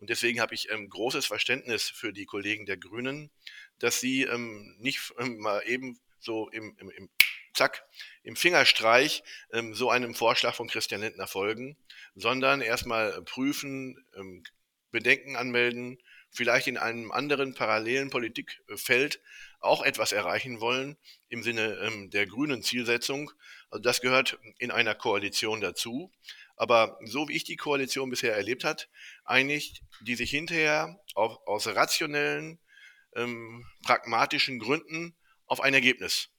Und 0.01 0.11
deswegen 0.11 0.41
habe 0.41 0.55
ich 0.55 0.71
ähm, 0.71 0.89
großes 0.89 1.27
Verständnis 1.27 1.89
für 1.89 2.13
die 2.13 2.27
Kollegen 2.27 2.67
der 2.67 2.77
Grünen, 2.77 3.31
dass 3.79 4.01
sie 4.01 4.23
ähm, 4.23 4.77
nicht 4.79 5.13
ähm, 5.19 5.39
mal 5.39 5.63
eben 5.67 5.99
so 6.21 6.49
im, 6.51 6.77
im, 6.79 6.91
im 6.91 7.09
zack, 7.55 7.85
im 8.23 8.37
Fingerstreich 8.37 9.25
ähm, 9.53 9.75
so 9.75 9.91
einem 9.91 10.15
Vorschlag 10.15 10.55
von 10.55 10.69
Christian 10.69 11.01
Lindner 11.01 11.27
folgen, 11.27 11.77
sondern 12.15 12.61
erstmal 12.61 13.21
prüfen, 13.23 14.05
ähm, 14.17 14.45
Bedenken 14.91 15.37
anmelden, 15.37 15.99
vielleicht 16.31 16.67
in 16.67 16.77
einem 16.77 17.11
anderen 17.11 17.55
parallelen 17.55 18.11
Politikfeld 18.11 19.21
auch 19.61 19.83
etwas 19.83 20.13
erreichen 20.13 20.61
wollen 20.61 20.97
im 21.29 21.43
Sinne 21.43 21.79
ähm, 21.83 22.11
der 22.11 22.27
grünen 22.27 22.63
Zielsetzung. 22.63 23.31
Also 23.71 23.83
das 23.83 24.01
gehört 24.01 24.39
in 24.59 24.71
einer 24.71 24.95
Koalition 24.95 25.61
dazu. 25.61 26.13
Aber 26.57 26.99
so 27.05 27.29
wie 27.29 27.37
ich 27.37 27.45
die 27.45 27.57
Koalition 27.57 28.11
bisher 28.11 28.35
erlebt 28.35 28.65
hat, 28.65 28.89
einigt 29.25 29.83
die 30.01 30.17
sich 30.17 30.31
hinterher 30.31 31.01
auf, 31.15 31.39
aus 31.47 31.67
rationellen, 31.69 32.59
ähm, 33.15 33.65
pragmatischen 33.85 34.59
Gründen 34.59 35.15
auf 35.47 35.61
ein 35.61 35.75
Ergebnis. 35.75 36.31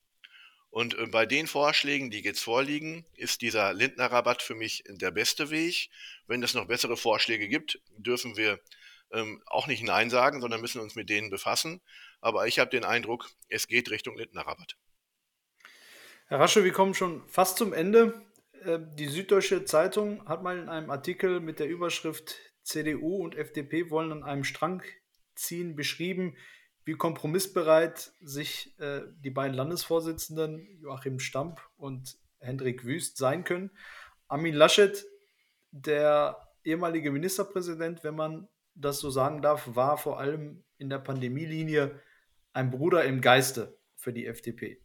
Und 0.70 0.98
äh, 0.98 1.08
bei 1.08 1.26
den 1.26 1.48
Vorschlägen, 1.48 2.12
die 2.12 2.22
jetzt 2.22 2.44
vorliegen, 2.44 3.06
ist 3.16 3.42
dieser 3.42 3.74
Lindner-Rabatt 3.74 4.42
für 4.42 4.56
mich 4.56 4.84
der 4.88 5.12
beste 5.12 5.50
Weg. 5.50 5.90
Wenn 6.28 6.44
es 6.44 6.54
noch 6.54 6.68
bessere 6.68 6.98
Vorschläge 6.98 7.48
gibt, 7.48 7.82
dürfen 7.98 8.38
wir 8.38 8.60
ähm, 9.12 9.42
auch 9.48 9.68
nicht 9.68 9.84
Nein 9.84 10.10
sagen, 10.10 10.42
sondern 10.42 10.62
müssen 10.62 10.82
uns 10.82 10.96
mit 10.96 11.10
denen 11.10 11.30
befassen. 11.30 11.82
Aber 12.22 12.48
ich 12.48 12.60
habe 12.60 12.70
den 12.70 12.84
Eindruck, 12.84 13.30
es 13.48 13.68
geht 13.68 13.90
Richtung 13.90 14.18
Lindner-Rabatt. 14.18 14.76
Herr 16.28 16.40
Rasche, 16.40 16.64
wir 16.64 16.74
kommen 16.74 16.94
schon 16.94 17.28
fast 17.28 17.58
zum 17.58 17.74
Ende. 17.74 18.22
Äh, 18.64 18.80
die 18.96 19.08
Süddeutsche 19.08 19.66
Zeitung 19.66 20.28
hat 20.28 20.44
mal 20.44 20.60
in 20.60 20.70
einem 20.70 20.92
Artikel 20.92 21.40
mit 21.40 21.60
der 21.60 21.68
Überschrift 21.68 22.36
CDU 22.62 23.24
und 23.24 23.36
FDP 23.36 23.90
wollen 23.90 24.12
an 24.12 24.24
einem 24.24 24.44
Strang 24.44 24.84
ziehen 25.34 25.76
beschrieben, 25.76 26.38
wie 26.90 26.96
kompromissbereit 26.96 28.14
sich 28.20 28.74
äh, 28.80 29.02
die 29.20 29.30
beiden 29.30 29.56
Landesvorsitzenden 29.56 30.80
Joachim 30.82 31.20
Stamp 31.20 31.62
und 31.78 32.18
Hendrik 32.40 32.84
Wüst 32.84 33.18
sein 33.18 33.44
können. 33.44 33.70
Armin 34.28 34.56
Laschet, 34.56 35.06
der 35.70 36.50
ehemalige 36.64 37.12
Ministerpräsident, 37.12 38.04
wenn 38.04 38.16
man 38.16 38.48
das 38.74 39.00
so 39.02 39.12
sagen 39.12 39.44
darf, 39.44 39.76
war 39.76 40.00
vor 40.00 40.20
allem 40.20 40.64
in 40.80 40.90
der 40.90 40.98
Pandemielinie 40.98 42.02
ein 42.54 42.72
Bruder 42.72 43.04
im 43.06 43.22
Geiste 43.22 43.78
für 43.96 44.12
die 44.12 44.26
FDP. 44.26 44.82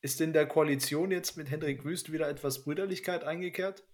Ist 0.00 0.20
in 0.20 0.32
der 0.32 0.46
Koalition 0.46 1.10
jetzt 1.10 1.36
mit 1.36 1.50
Hendrik 1.50 1.84
Wüst 1.84 2.12
wieder 2.12 2.28
etwas 2.28 2.62
Brüderlichkeit 2.62 3.24
eingekehrt? 3.24 3.84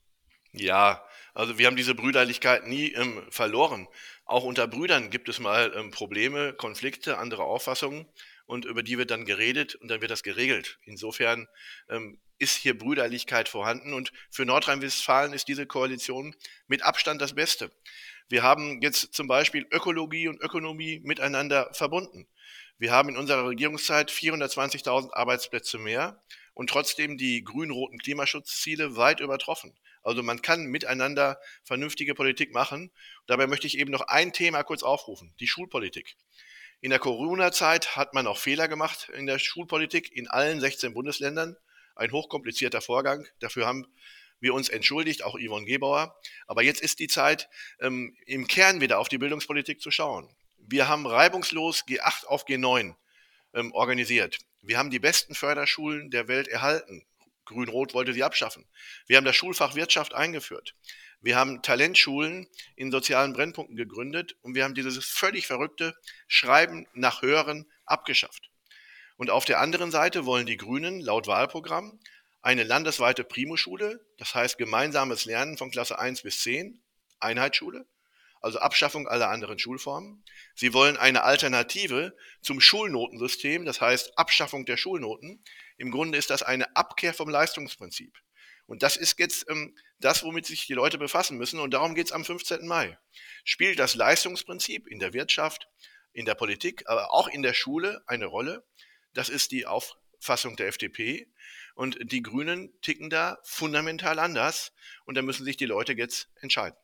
Ja, 0.53 1.05
also 1.33 1.59
wir 1.59 1.67
haben 1.67 1.77
diese 1.77 1.95
Brüderlichkeit 1.95 2.67
nie 2.67 2.93
ähm, 2.93 3.23
verloren. 3.31 3.87
Auch 4.25 4.45
unter 4.45 4.67
Brüdern 4.67 5.11
gibt 5.11 5.29
es 5.29 5.39
mal 5.39 5.73
ähm, 5.77 5.91
Probleme, 5.91 6.53
Konflikte, 6.53 7.19
andere 7.19 7.45
Auffassungen 7.45 8.07
und 8.47 8.65
über 8.65 8.83
die 8.83 8.99
wird 8.99 9.13
dann 9.13 9.25
geredet 9.25 9.77
und 9.77 9.89
dann 9.89 10.01
wird 10.01 10.11
das 10.11 10.25
geregelt. 10.25 10.79
Insofern 10.85 11.47
ähm, 11.89 12.19
ist 12.39 12.57
hier 12.57 12.77
Brüderlichkeit 12.77 13.49
vorhanden 13.49 13.93
und 13.93 14.13
für 14.31 14.45
Nordrhein-Westfalen 14.45 15.33
ist 15.33 15.47
diese 15.47 15.67
Koalition 15.67 16.35
mit 16.67 16.83
Abstand 16.83 17.21
das 17.21 17.35
Beste. 17.35 17.71
Wir 18.29 18.43
haben 18.43 18.81
jetzt 18.83 19.15
zum 19.15 19.29
Beispiel 19.29 19.67
Ökologie 19.71 20.27
und 20.27 20.41
Ökonomie 20.41 21.01
miteinander 21.05 21.69
verbunden. 21.75 22.27
Wir 22.79 22.93
haben 22.93 23.11
in 23.11 23.17
unserer 23.17 23.47
Regierungszeit 23.47 24.11
420.000 24.11 25.13
Arbeitsplätze 25.13 25.79
mehr 25.79 26.21
und 26.61 26.69
trotzdem 26.69 27.17
die 27.17 27.43
grün-roten 27.43 27.97
Klimaschutzziele 27.97 28.95
weit 28.95 29.21
übertroffen. 29.21 29.75
Also 30.03 30.23
man 30.23 30.43
kann 30.43 30.67
miteinander 30.67 31.41
vernünftige 31.65 32.15
Politik 32.15 32.53
machen. 32.53 32.91
Dabei 33.27 33.47
möchte 33.47 33.67
ich 33.67 33.79
eben 33.79 33.91
noch 33.91 34.03
ein 34.03 34.35
Thema 34.35 34.63
kurz 34.63 34.83
aufrufen, 34.83 35.33
die 35.41 35.47
Schulpolitik. 35.47 36.17
In 36.83 36.91
der 36.91 36.99
Corona-Zeit 36.99 37.97
hat 37.97 38.13
man 38.13 38.27
auch 38.27 38.37
Fehler 38.37 38.69
gemacht 38.69 39.09
in 39.15 39.25
der 39.25 39.39
Schulpolitik 39.39 40.15
in 40.15 40.29
allen 40.29 40.61
16 40.61 40.93
Bundesländern. 40.93 41.57
Ein 41.97 42.13
hochkomplizierter 42.13 42.83
Vorgang. 42.83 43.27
Dafür 43.39 43.67
haben 43.67 43.87
wir 44.39 44.53
uns 44.53 44.69
entschuldigt, 44.69 45.25
auch 45.25 45.39
Yvonne 45.39 45.65
Gebauer. 45.65 46.15
Aber 46.47 46.63
jetzt 46.63 46.83
ist 46.83 46.99
die 46.99 47.09
Zeit, 47.09 47.49
ähm, 47.81 48.15
im 48.27 48.47
Kern 48.47 48.83
wieder 48.83 48.99
auf 48.99 49.09
die 49.09 49.17
Bildungspolitik 49.17 49.81
zu 49.81 49.91
schauen. 49.91 50.29
Wir 50.59 50.89
haben 50.89 51.07
reibungslos 51.07 51.87
G8 51.87 52.27
auf 52.27 52.45
G9 52.47 52.97
ähm, 53.55 53.73
organisiert. 53.73 54.41
Wir 54.63 54.79
haben 54.79 54.91
die 54.91 54.99
besten 54.99 55.35
Förderschulen 55.35 56.11
der 56.11 56.29
Welt 56.29 56.49
erhalten. 56.49 57.05
Grün-Rot 57.47 57.95
wollte 57.95 58.13
sie 58.13 58.23
abschaffen. 58.23 58.67
Wir 59.07 59.17
haben 59.17 59.25
das 59.25 59.37
Schulfach 59.37 59.75
Wirtschaft 59.75 60.15
eingeführt. 60.15 60.75
Wir 61.21 61.37
haben 61.37 61.63
Talentschulen 61.63 62.49
in 62.77 62.91
sozialen 62.91 63.33
Brennpunkten 63.33 63.77
gegründet 63.77 64.37
und 64.43 64.55
wir 64.55 64.65
haben 64.65 64.75
dieses 64.75 65.05
völlig 65.05 65.47
verrückte 65.47 65.95
Schreiben 66.29 66.87
nach 66.95 67.23
Hören 67.23 67.67
abgeschafft. 67.85 68.51
Und 69.17 69.31
auf 69.31 69.45
der 69.45 69.61
anderen 69.61 69.91
Seite 69.91 70.25
wollen 70.25 70.47
die 70.47 70.57
Grünen 70.57 71.01
laut 71.01 71.27
Wahlprogramm 71.27 72.01
eine 72.43 72.65
landesweite 72.65 73.23
Primoschule, 73.23 74.01
das 74.17 74.35
heißt 74.35 74.57
gemeinsames 74.57 75.27
Lernen 75.27 75.59
von 75.59 75.71
Klasse 75.71 75.99
1 75.99 76.23
bis 76.23 76.41
10, 76.41 76.81
Einheitsschule, 77.19 77.87
also 78.41 78.59
Abschaffung 78.59 79.07
aller 79.07 79.29
anderen 79.29 79.59
Schulformen. 79.59 80.25
Sie 80.55 80.73
wollen 80.73 80.97
eine 80.97 81.23
Alternative 81.23 82.17
zum 82.43 82.61
Schulnotensystem, 82.61 83.65
das 83.65 83.81
heißt 83.81 84.19
Abschaffung 84.19 84.65
der 84.65 84.77
Schulnoten. 84.77 85.43
Im 85.77 85.91
Grunde 85.91 86.19
ist 86.19 86.31
das 86.31 86.43
eine 86.43 86.75
Abkehr 86.77 87.15
vom 87.15 87.29
Leistungsprinzip. 87.29 88.17
Und 88.67 88.83
das 88.83 88.97
ist 88.97 89.19
jetzt 89.19 89.47
ähm, 89.49 89.77
das, 89.99 90.23
womit 90.23 90.47
sich 90.47 90.67
die 90.67 90.75
Leute 90.75 90.97
befassen 90.97 91.37
müssen. 91.37 91.59
Und 91.59 91.73
darum 91.73 91.95
geht 91.95 92.07
es 92.07 92.13
am 92.13 92.25
15. 92.25 92.67
Mai. 92.67 92.99
Spielt 93.45 93.79
das 93.79 93.95
Leistungsprinzip 93.95 94.87
in 94.87 95.01
der 95.01 95.13
Wirtschaft, 95.13 95.69
in 96.13 96.25
der 96.25 96.35
Politik, 96.35 96.85
aber 96.87 97.13
auch 97.13 97.29
in 97.29 97.43
der 97.43 97.55
Schule 97.55 98.03
eine 98.07 98.27
Rolle? 98.27 98.65
Das 99.13 99.29
ist 99.29 99.51
die 99.51 99.67
Auf 99.67 99.97
Auffassung 100.21 100.57
der 100.57 100.69
FDP. 100.69 101.27
Und 101.75 101.99
die 102.13 102.23
Grünen 102.23 102.71
ticken 102.83 103.09
da 103.09 103.39
fundamental 103.43 104.19
anders. 104.19 104.73
Und 105.07 105.17
da 105.17 105.23
müssen 105.23 105.45
sich 105.45 105.57
die 105.57 105.67
Leute 105.67 105.95
jetzt 105.95 106.29
entscheiden. 106.41 106.77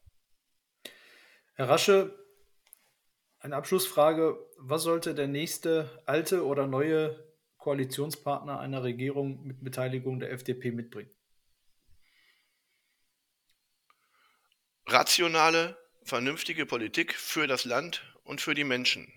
Herr 1.58 1.70
Rasche, 1.70 2.14
eine 3.38 3.56
Abschlussfrage. 3.56 4.38
Was 4.58 4.82
sollte 4.82 5.14
der 5.14 5.26
nächste 5.26 6.02
alte 6.04 6.44
oder 6.44 6.66
neue 6.66 7.32
Koalitionspartner 7.56 8.60
einer 8.60 8.82
Regierung 8.82 9.42
mit 9.42 9.64
Beteiligung 9.64 10.20
der 10.20 10.32
FDP 10.32 10.70
mitbringen? 10.70 11.10
Rationale, 14.86 15.78
vernünftige 16.04 16.66
Politik 16.66 17.14
für 17.14 17.46
das 17.46 17.64
Land 17.64 18.04
und 18.22 18.42
für 18.42 18.52
die 18.52 18.64
Menschen. 18.64 19.10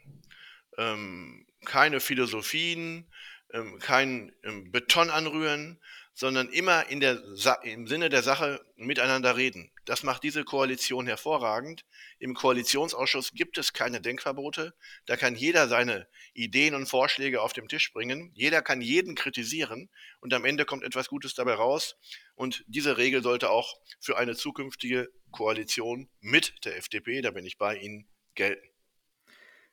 Ähm, 0.77 1.45
keine 1.65 1.99
Philosophien, 1.99 3.11
ähm, 3.51 3.79
kein 3.79 4.33
ähm, 4.43 4.71
Beton 4.71 5.09
anrühren, 5.09 5.81
sondern 6.19 6.49
immer 6.49 6.89
in 6.89 6.99
der 6.99 7.23
im 7.63 7.87
Sinne 7.87 8.09
der 8.09 8.23
Sache 8.23 8.59
miteinander 8.75 9.37
reden. 9.37 9.71
Das 9.85 10.03
macht 10.03 10.21
diese 10.23 10.43
Koalition 10.43 11.07
hervorragend. 11.07 11.85
Im 12.19 12.33
Koalitionsausschuss 12.33 13.31
gibt 13.31 13.57
es 13.57 13.71
keine 13.71 14.01
Denkverbote. 14.01 14.73
Da 15.05 15.15
kann 15.15 15.35
jeder 15.35 15.69
seine 15.69 16.09
Ideen 16.33 16.75
und 16.75 16.87
Vorschläge 16.87 17.41
auf 17.41 17.53
den 17.53 17.69
Tisch 17.69 17.93
bringen. 17.93 18.31
Jeder 18.33 18.61
kann 18.61 18.81
jeden 18.81 19.15
kritisieren 19.15 19.89
und 20.19 20.33
am 20.33 20.43
Ende 20.43 20.65
kommt 20.65 20.83
etwas 20.83 21.07
Gutes 21.07 21.35
dabei 21.35 21.53
raus. 21.53 21.95
Und 22.35 22.65
diese 22.67 22.97
Regel 22.97 23.23
sollte 23.23 23.49
auch 23.49 23.79
für 24.01 24.17
eine 24.17 24.35
zukünftige 24.35 25.07
Koalition 25.31 26.09
mit 26.19 26.65
der 26.65 26.75
FDP, 26.75 27.21
da 27.21 27.31
bin 27.31 27.45
ich 27.45 27.57
bei 27.57 27.77
Ihnen, 27.77 28.09
gelten. 28.35 28.67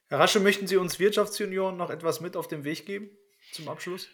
Herr 0.06 0.20
Rasche, 0.20 0.38
möchten 0.38 0.68
Sie 0.68 0.76
uns 0.76 1.00
Wirtschaftsjunioren 1.00 1.76
noch 1.76 1.90
etwas 1.90 2.20
mit 2.20 2.36
auf 2.36 2.46
den 2.46 2.62
Weg 2.62 2.86
geben 2.86 3.10
zum 3.50 3.68
Abschluss? 3.68 4.08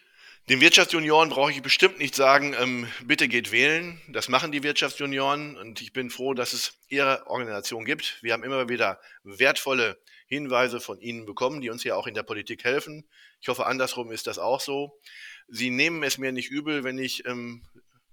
Den 0.49 0.59
Wirtschaftsjunioren 0.59 1.29
brauche 1.29 1.51
ich 1.51 1.61
bestimmt 1.61 1.99
nicht 1.99 2.15
sagen, 2.15 2.53
ähm, 2.59 2.85
bitte 3.05 3.29
geht 3.29 3.53
wählen. 3.53 4.01
Das 4.09 4.27
machen 4.27 4.51
die 4.51 4.61
Wirtschaftsjunioren 4.61 5.55
und 5.55 5.79
ich 5.79 5.93
bin 5.93 6.09
froh, 6.09 6.33
dass 6.33 6.51
es 6.51 6.73
ihre 6.89 7.25
Organisation 7.27 7.85
gibt. 7.85 8.21
Wir 8.21 8.33
haben 8.33 8.43
immer 8.43 8.67
wieder 8.67 8.99
wertvolle 9.23 9.97
Hinweise 10.27 10.81
von 10.81 10.99
Ihnen 10.99 11.25
bekommen, 11.25 11.61
die 11.61 11.69
uns 11.69 11.85
ja 11.85 11.95
auch 11.95 12.07
in 12.07 12.13
der 12.13 12.23
Politik 12.23 12.65
helfen. 12.65 13.07
Ich 13.39 13.47
hoffe, 13.47 13.65
andersrum 13.65 14.11
ist 14.11 14.27
das 14.27 14.37
auch 14.37 14.59
so. 14.59 14.99
Sie 15.47 15.69
nehmen 15.69 16.03
es 16.03 16.17
mir 16.17 16.33
nicht 16.33 16.51
übel, 16.51 16.83
wenn 16.83 16.97
ich 16.97 17.25
ähm, 17.25 17.63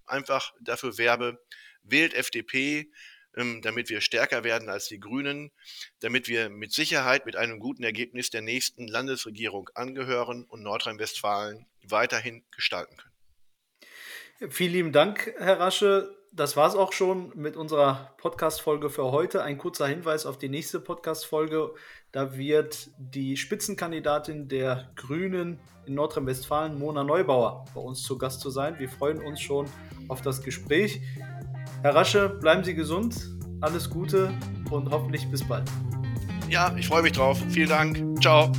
einfach 0.06 0.54
dafür 0.60 0.98
werbe, 0.98 1.42
wählt 1.82 2.14
FDP, 2.14 2.92
damit 3.34 3.88
wir 3.88 4.00
stärker 4.00 4.44
werden 4.44 4.68
als 4.68 4.88
die 4.88 5.00
Grünen, 5.00 5.50
damit 6.00 6.28
wir 6.28 6.48
mit 6.48 6.72
Sicherheit 6.72 7.26
mit 7.26 7.36
einem 7.36 7.60
guten 7.60 7.82
Ergebnis 7.82 8.30
der 8.30 8.42
nächsten 8.42 8.88
Landesregierung 8.88 9.70
angehören 9.74 10.44
und 10.44 10.62
Nordrhein-Westfalen 10.62 11.66
weiterhin 11.82 12.44
gestalten 12.50 12.96
können. 12.96 14.52
Vielen 14.52 14.72
lieben 14.72 14.92
Dank, 14.92 15.34
Herr 15.38 15.60
Rasche. 15.60 16.16
Das 16.32 16.56
war 16.56 16.68
es 16.68 16.76
auch 16.76 16.92
schon 16.92 17.32
mit 17.34 17.56
unserer 17.56 18.14
Podcast-Folge 18.18 18.88
für 18.88 19.10
heute. 19.10 19.42
Ein 19.42 19.58
kurzer 19.58 19.86
Hinweis 19.88 20.26
auf 20.26 20.38
die 20.38 20.48
nächste 20.48 20.78
Podcast-Folge. 20.78 21.74
Da 22.12 22.36
wird 22.36 22.90
die 22.98 23.36
Spitzenkandidatin 23.36 24.48
der 24.48 24.92
Grünen 24.94 25.58
in 25.86 25.94
Nordrhein-Westfalen, 25.94 26.78
Mona 26.78 27.02
Neubauer, 27.02 27.64
bei 27.74 27.80
uns 27.80 28.02
zu 28.04 28.16
Gast 28.16 28.40
zu 28.40 28.50
sein. 28.50 28.78
Wir 28.78 28.88
freuen 28.88 29.20
uns 29.20 29.40
schon 29.40 29.68
auf 30.08 30.22
das 30.22 30.42
Gespräch. 30.42 31.00
Herr 31.82 31.94
Rasche, 31.94 32.28
bleiben 32.28 32.62
Sie 32.62 32.74
gesund, 32.74 33.16
alles 33.62 33.88
Gute 33.88 34.30
und 34.70 34.90
hoffentlich 34.90 35.30
bis 35.30 35.42
bald. 35.42 35.64
Ja, 36.48 36.74
ich 36.76 36.88
freue 36.88 37.02
mich 37.02 37.12
drauf. 37.12 37.40
Vielen 37.50 37.68
Dank. 37.68 38.20
Ciao. 38.20 38.52